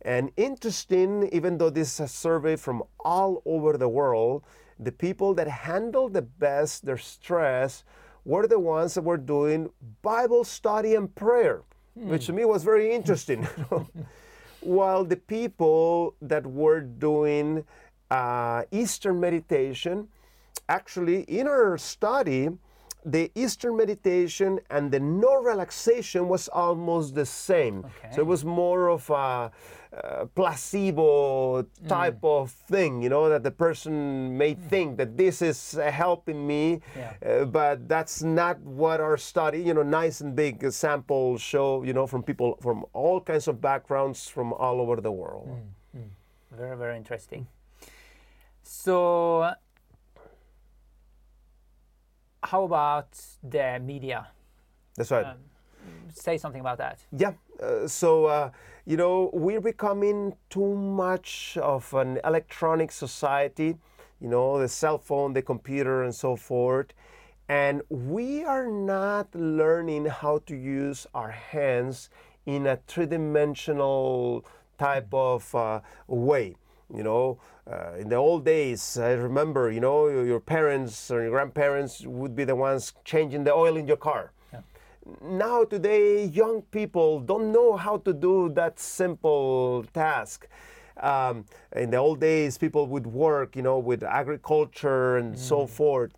And 0.02 0.30
interesting, 0.36 1.28
even 1.32 1.58
though 1.58 1.70
this 1.70 1.94
is 1.94 2.00
a 2.00 2.08
survey 2.08 2.56
from 2.56 2.82
all 3.00 3.42
over 3.44 3.76
the 3.76 3.88
world, 3.88 4.44
the 4.78 4.92
people 4.92 5.34
that 5.34 5.48
handled 5.48 6.12
the 6.12 6.22
best 6.22 6.84
their 6.84 6.98
stress 6.98 7.82
were 8.26 8.48
the 8.48 8.58
ones 8.58 8.94
that 8.94 9.02
were 9.02 9.16
doing 9.16 9.70
Bible 10.02 10.42
study 10.42 10.96
and 10.96 11.14
prayer, 11.14 11.62
hmm. 11.96 12.10
which 12.10 12.26
to 12.26 12.32
me 12.32 12.44
was 12.44 12.64
very 12.64 12.92
interesting. 12.92 13.44
While 14.60 15.04
the 15.04 15.16
people 15.16 16.16
that 16.20 16.44
were 16.44 16.80
doing 16.80 17.64
uh, 18.10 18.64
Eastern 18.72 19.20
meditation, 19.20 20.08
actually 20.68 21.20
in 21.22 21.46
our 21.46 21.78
study, 21.78 22.48
the 23.06 23.30
Eastern 23.36 23.76
meditation 23.76 24.58
and 24.68 24.90
the 24.90 24.98
no 24.98 25.40
relaxation 25.40 26.26
was 26.26 26.48
almost 26.48 27.14
the 27.14 27.24
same. 27.24 27.84
Okay. 27.84 28.14
So 28.14 28.20
it 28.20 28.26
was 28.26 28.44
more 28.44 28.90
of 28.90 29.08
a, 29.10 29.52
a 29.92 30.26
placebo 30.26 31.62
type 31.86 32.20
mm. 32.20 32.42
of 32.42 32.50
thing, 32.50 33.00
you 33.00 33.08
know, 33.08 33.28
that 33.28 33.44
the 33.44 33.52
person 33.52 34.36
may 34.36 34.56
mm. 34.56 34.62
think 34.68 34.96
that 34.96 35.16
this 35.16 35.40
is 35.40 35.78
helping 35.80 36.44
me, 36.44 36.80
yeah. 36.96 37.12
uh, 37.24 37.44
but 37.44 37.88
that's 37.88 38.24
not 38.24 38.58
what 38.60 39.00
our 39.00 39.16
study, 39.16 39.62
you 39.62 39.72
know, 39.72 39.84
nice 39.84 40.20
and 40.20 40.34
big 40.34 40.68
samples 40.72 41.40
show, 41.40 41.84
you 41.84 41.92
know, 41.92 42.08
from 42.08 42.24
people 42.24 42.58
from 42.60 42.84
all 42.92 43.20
kinds 43.20 43.46
of 43.46 43.60
backgrounds 43.60 44.28
from 44.28 44.52
all 44.52 44.80
over 44.80 45.00
the 45.00 45.12
world. 45.12 45.48
Mm. 45.94 46.00
mm. 46.00 46.08
Very, 46.50 46.76
very 46.76 46.96
interesting. 46.96 47.46
So 48.62 49.52
how 52.46 52.64
about 52.64 53.08
the 53.42 53.80
media? 53.82 54.28
That's 54.96 55.10
right. 55.10 55.26
Um, 55.26 55.38
say 56.14 56.38
something 56.38 56.60
about 56.60 56.78
that. 56.78 57.00
Yeah. 57.16 57.32
Uh, 57.60 57.88
so, 57.88 58.26
uh, 58.26 58.50
you 58.84 58.96
know, 58.96 59.30
we're 59.32 59.60
becoming 59.60 60.34
too 60.48 60.74
much 60.74 61.58
of 61.60 61.92
an 61.94 62.20
electronic 62.24 62.92
society, 62.92 63.76
you 64.20 64.28
know, 64.28 64.58
the 64.58 64.68
cell 64.68 64.98
phone, 64.98 65.32
the 65.32 65.42
computer, 65.42 66.04
and 66.04 66.14
so 66.14 66.36
forth. 66.36 66.92
And 67.48 67.82
we 67.88 68.44
are 68.44 68.66
not 68.66 69.34
learning 69.34 70.06
how 70.06 70.38
to 70.46 70.56
use 70.56 71.06
our 71.14 71.30
hands 71.30 72.10
in 72.44 72.66
a 72.66 72.76
three 72.86 73.06
dimensional 73.06 74.44
type 74.78 75.12
of 75.12 75.54
uh, 75.54 75.80
way. 76.06 76.56
You 76.94 77.02
know, 77.02 77.38
uh, 77.70 77.94
in 77.98 78.08
the 78.08 78.16
old 78.16 78.44
days, 78.44 78.96
I 78.96 79.12
remember, 79.12 79.72
you 79.72 79.80
know, 79.80 80.08
your 80.08 80.38
parents 80.38 81.10
or 81.10 81.22
your 81.22 81.30
grandparents 81.30 82.02
would 82.06 82.36
be 82.36 82.44
the 82.44 82.54
ones 82.54 82.92
changing 83.04 83.44
the 83.44 83.52
oil 83.52 83.76
in 83.76 83.88
your 83.88 83.96
car. 83.96 84.32
Yeah. 84.52 84.60
Now, 85.20 85.64
today, 85.64 86.26
young 86.26 86.62
people 86.62 87.20
don't 87.20 87.50
know 87.50 87.76
how 87.76 87.98
to 87.98 88.12
do 88.12 88.50
that 88.54 88.78
simple 88.78 89.84
task. 89.92 90.46
Um, 90.98 91.44
in 91.74 91.90
the 91.90 91.96
old 91.96 92.20
days, 92.20 92.56
people 92.56 92.86
would 92.86 93.06
work, 93.06 93.56
you 93.56 93.62
know, 93.62 93.78
with 93.78 94.02
agriculture 94.02 95.16
and 95.16 95.34
mm. 95.34 95.38
so 95.38 95.66
forth. 95.66 96.12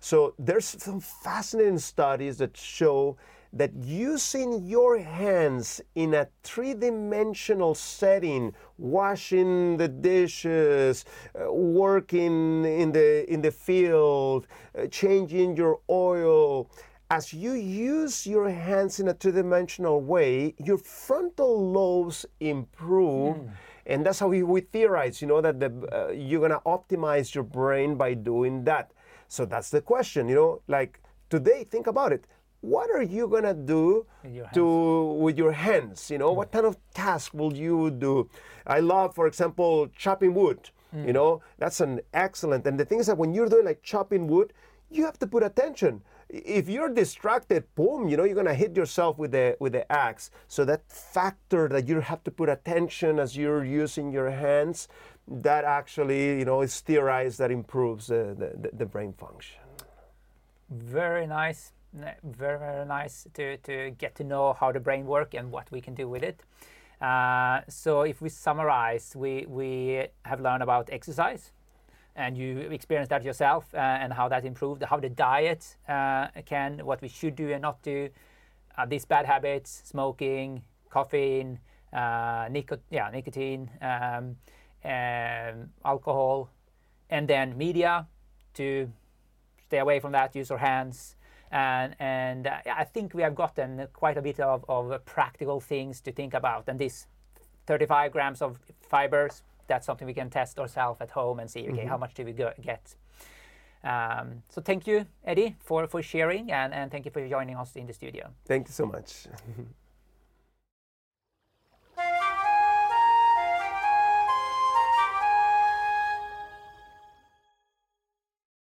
So 0.00 0.34
there's 0.38 0.64
some 0.64 1.00
fascinating 1.00 1.78
studies 1.78 2.38
that 2.38 2.56
show 2.56 3.16
that 3.52 3.74
using 3.74 4.64
your 4.64 4.98
hands 4.98 5.80
in 5.94 6.14
a 6.14 6.28
three 6.42 6.74
dimensional 6.74 7.74
setting, 7.74 8.54
washing 8.78 9.76
the 9.76 9.88
dishes, 9.88 11.04
uh, 11.34 11.52
working 11.52 12.64
in 12.64 12.92
the, 12.92 13.30
in 13.32 13.42
the 13.42 13.50
field, 13.50 14.46
uh, 14.78 14.86
changing 14.86 15.56
your 15.56 15.80
oil, 15.90 16.70
as 17.10 17.32
you 17.32 17.54
use 17.54 18.24
your 18.24 18.48
hands 18.48 19.00
in 19.00 19.08
a 19.08 19.14
two-dimensional 19.14 20.00
way, 20.00 20.54
your 20.58 20.78
frontal 20.78 21.72
lobes 21.72 22.24
improve, 22.38 23.36
and 23.86 24.06
that's 24.06 24.20
how 24.20 24.28
we, 24.28 24.44
we 24.44 24.60
theorize. 24.60 25.20
You 25.20 25.26
know 25.26 25.40
that 25.40 25.58
the, 25.58 25.72
uh, 25.92 26.12
you're 26.12 26.40
gonna 26.40 26.60
optimize 26.64 27.34
your 27.34 27.42
brain 27.42 27.96
by 27.96 28.14
doing 28.14 28.62
that. 28.64 28.92
So 29.26 29.44
that's 29.44 29.70
the 29.70 29.80
question. 29.80 30.28
You 30.28 30.34
know, 30.36 30.62
like 30.68 31.00
today, 31.28 31.64
think 31.64 31.88
about 31.88 32.12
it. 32.12 32.26
What 32.60 32.90
are 32.90 33.02
you 33.02 33.26
gonna 33.26 33.54
do 33.54 34.06
With 34.22 34.34
your 34.34 34.48
to 34.52 35.04
with 35.18 35.38
your 35.38 35.52
hands? 35.52 36.10
You 36.10 36.18
know, 36.18 36.32
what 36.32 36.48
mm. 36.48 36.52
kind 36.52 36.66
of 36.66 36.76
task 36.92 37.32
will 37.32 37.54
you 37.54 37.90
do? 37.90 38.28
I 38.66 38.80
love, 38.80 39.14
for 39.14 39.26
example, 39.26 39.88
chopping 39.96 40.34
wood. 40.34 40.70
Mm. 40.94 41.06
You 41.06 41.12
know, 41.12 41.42
that's 41.58 41.80
an 41.80 42.00
excellent. 42.12 42.66
And 42.66 42.78
the 42.78 42.84
thing 42.84 43.00
is 43.00 43.06
that 43.06 43.16
when 43.16 43.32
you're 43.32 43.48
doing 43.48 43.64
like 43.64 43.82
chopping 43.82 44.26
wood, 44.26 44.52
you 44.90 45.04
have 45.04 45.18
to 45.20 45.26
put 45.26 45.42
attention. 45.42 46.02
If 46.28 46.68
you're 46.68 46.90
distracted, 46.90 47.64
boom, 47.74 48.08
you 48.08 48.16
know, 48.16 48.24
you're 48.24 48.36
gonna 48.36 48.54
hit 48.54 48.76
yourself 48.76 49.16
with 49.16 49.32
the 49.32 49.56
with 49.58 49.72
the 49.72 49.90
axe. 49.90 50.30
So 50.46 50.64
that 50.66 50.86
factor 50.86 51.66
that 51.68 51.88
you 51.88 52.00
have 52.00 52.22
to 52.24 52.30
put 52.30 52.48
attention 52.50 53.18
as 53.18 53.36
you're 53.36 53.64
using 53.64 54.12
your 54.12 54.30
hands, 54.30 54.86
that 55.26 55.64
actually, 55.64 56.38
you 56.38 56.44
know, 56.44 56.60
is 56.60 56.78
theorized 56.80 57.38
that 57.38 57.50
improves 57.50 58.08
the, 58.08 58.36
the 58.36 58.70
the 58.72 58.86
brain 58.86 59.14
function. 59.14 59.58
Very 60.68 61.26
nice. 61.26 61.72
Very, 61.92 62.58
very 62.58 62.86
nice 62.86 63.26
to, 63.34 63.56
to 63.58 63.90
get 63.98 64.14
to 64.16 64.24
know 64.24 64.52
how 64.52 64.70
the 64.70 64.78
brain 64.78 65.06
works 65.06 65.34
and 65.34 65.50
what 65.50 65.70
we 65.72 65.80
can 65.80 65.94
do 65.94 66.08
with 66.08 66.22
it. 66.22 66.40
Uh, 67.00 67.62
so, 67.68 68.02
if 68.02 68.20
we 68.20 68.28
summarize, 68.28 69.16
we, 69.16 69.44
we 69.48 70.06
have 70.24 70.40
learned 70.40 70.62
about 70.62 70.88
exercise, 70.92 71.50
and 72.14 72.36
you 72.36 72.58
experienced 72.70 73.10
that 73.10 73.24
yourself, 73.24 73.64
uh, 73.74 73.78
and 73.78 74.12
how 74.12 74.28
that 74.28 74.44
improved, 74.44 74.82
how 74.84 74.98
the 75.00 75.08
diet 75.08 75.76
uh, 75.88 76.28
can, 76.44 76.84
what 76.84 77.00
we 77.02 77.08
should 77.08 77.34
do 77.34 77.50
and 77.50 77.62
not 77.62 77.82
do, 77.82 78.08
uh, 78.78 78.86
these 78.86 79.04
bad 79.04 79.26
habits, 79.26 79.82
smoking, 79.84 80.62
caffeine, 80.92 81.58
uh, 81.92 82.48
yeah, 82.90 83.10
nicotine, 83.10 83.68
um, 83.80 84.36
um, 84.84 85.70
alcohol, 85.84 86.50
and 87.08 87.26
then 87.26 87.56
media 87.56 88.06
to 88.54 88.92
stay 89.66 89.78
away 89.78 89.98
from 89.98 90.12
that, 90.12 90.36
use 90.36 90.50
your 90.50 90.58
hands. 90.58 91.16
And, 91.50 91.96
and 91.98 92.46
I 92.48 92.84
think 92.84 93.14
we 93.14 93.22
have 93.22 93.34
gotten 93.34 93.86
quite 93.92 94.16
a 94.16 94.22
bit 94.22 94.38
of, 94.40 94.64
of 94.68 95.04
practical 95.04 95.60
things 95.60 96.00
to 96.02 96.12
think 96.12 96.34
about. 96.34 96.68
And 96.68 96.78
this 96.78 97.06
35 97.66 98.12
grams 98.12 98.42
of 98.42 98.58
fibers, 98.80 99.42
that's 99.66 99.86
something 99.86 100.06
we 100.06 100.14
can 100.14 100.30
test 100.30 100.58
ourselves 100.58 101.00
at 101.00 101.10
home 101.10 101.40
and 101.40 101.50
see, 101.50 101.68
okay, 101.70 101.86
how 101.86 101.96
much 101.96 102.14
do 102.14 102.24
we 102.24 102.32
go, 102.32 102.52
get? 102.60 102.94
Um, 103.82 104.42
so 104.48 104.60
thank 104.60 104.86
you, 104.86 105.06
Eddie, 105.24 105.56
for, 105.58 105.86
for 105.86 106.02
sharing 106.02 106.52
and, 106.52 106.74
and 106.74 106.90
thank 106.90 107.04
you 107.04 107.10
for 107.10 107.26
joining 107.26 107.56
us 107.56 107.74
in 107.76 107.86
the 107.86 107.92
studio. 107.92 108.30
Thank 108.44 108.68
you 108.68 108.72
so 108.72 108.86
much. 108.86 109.26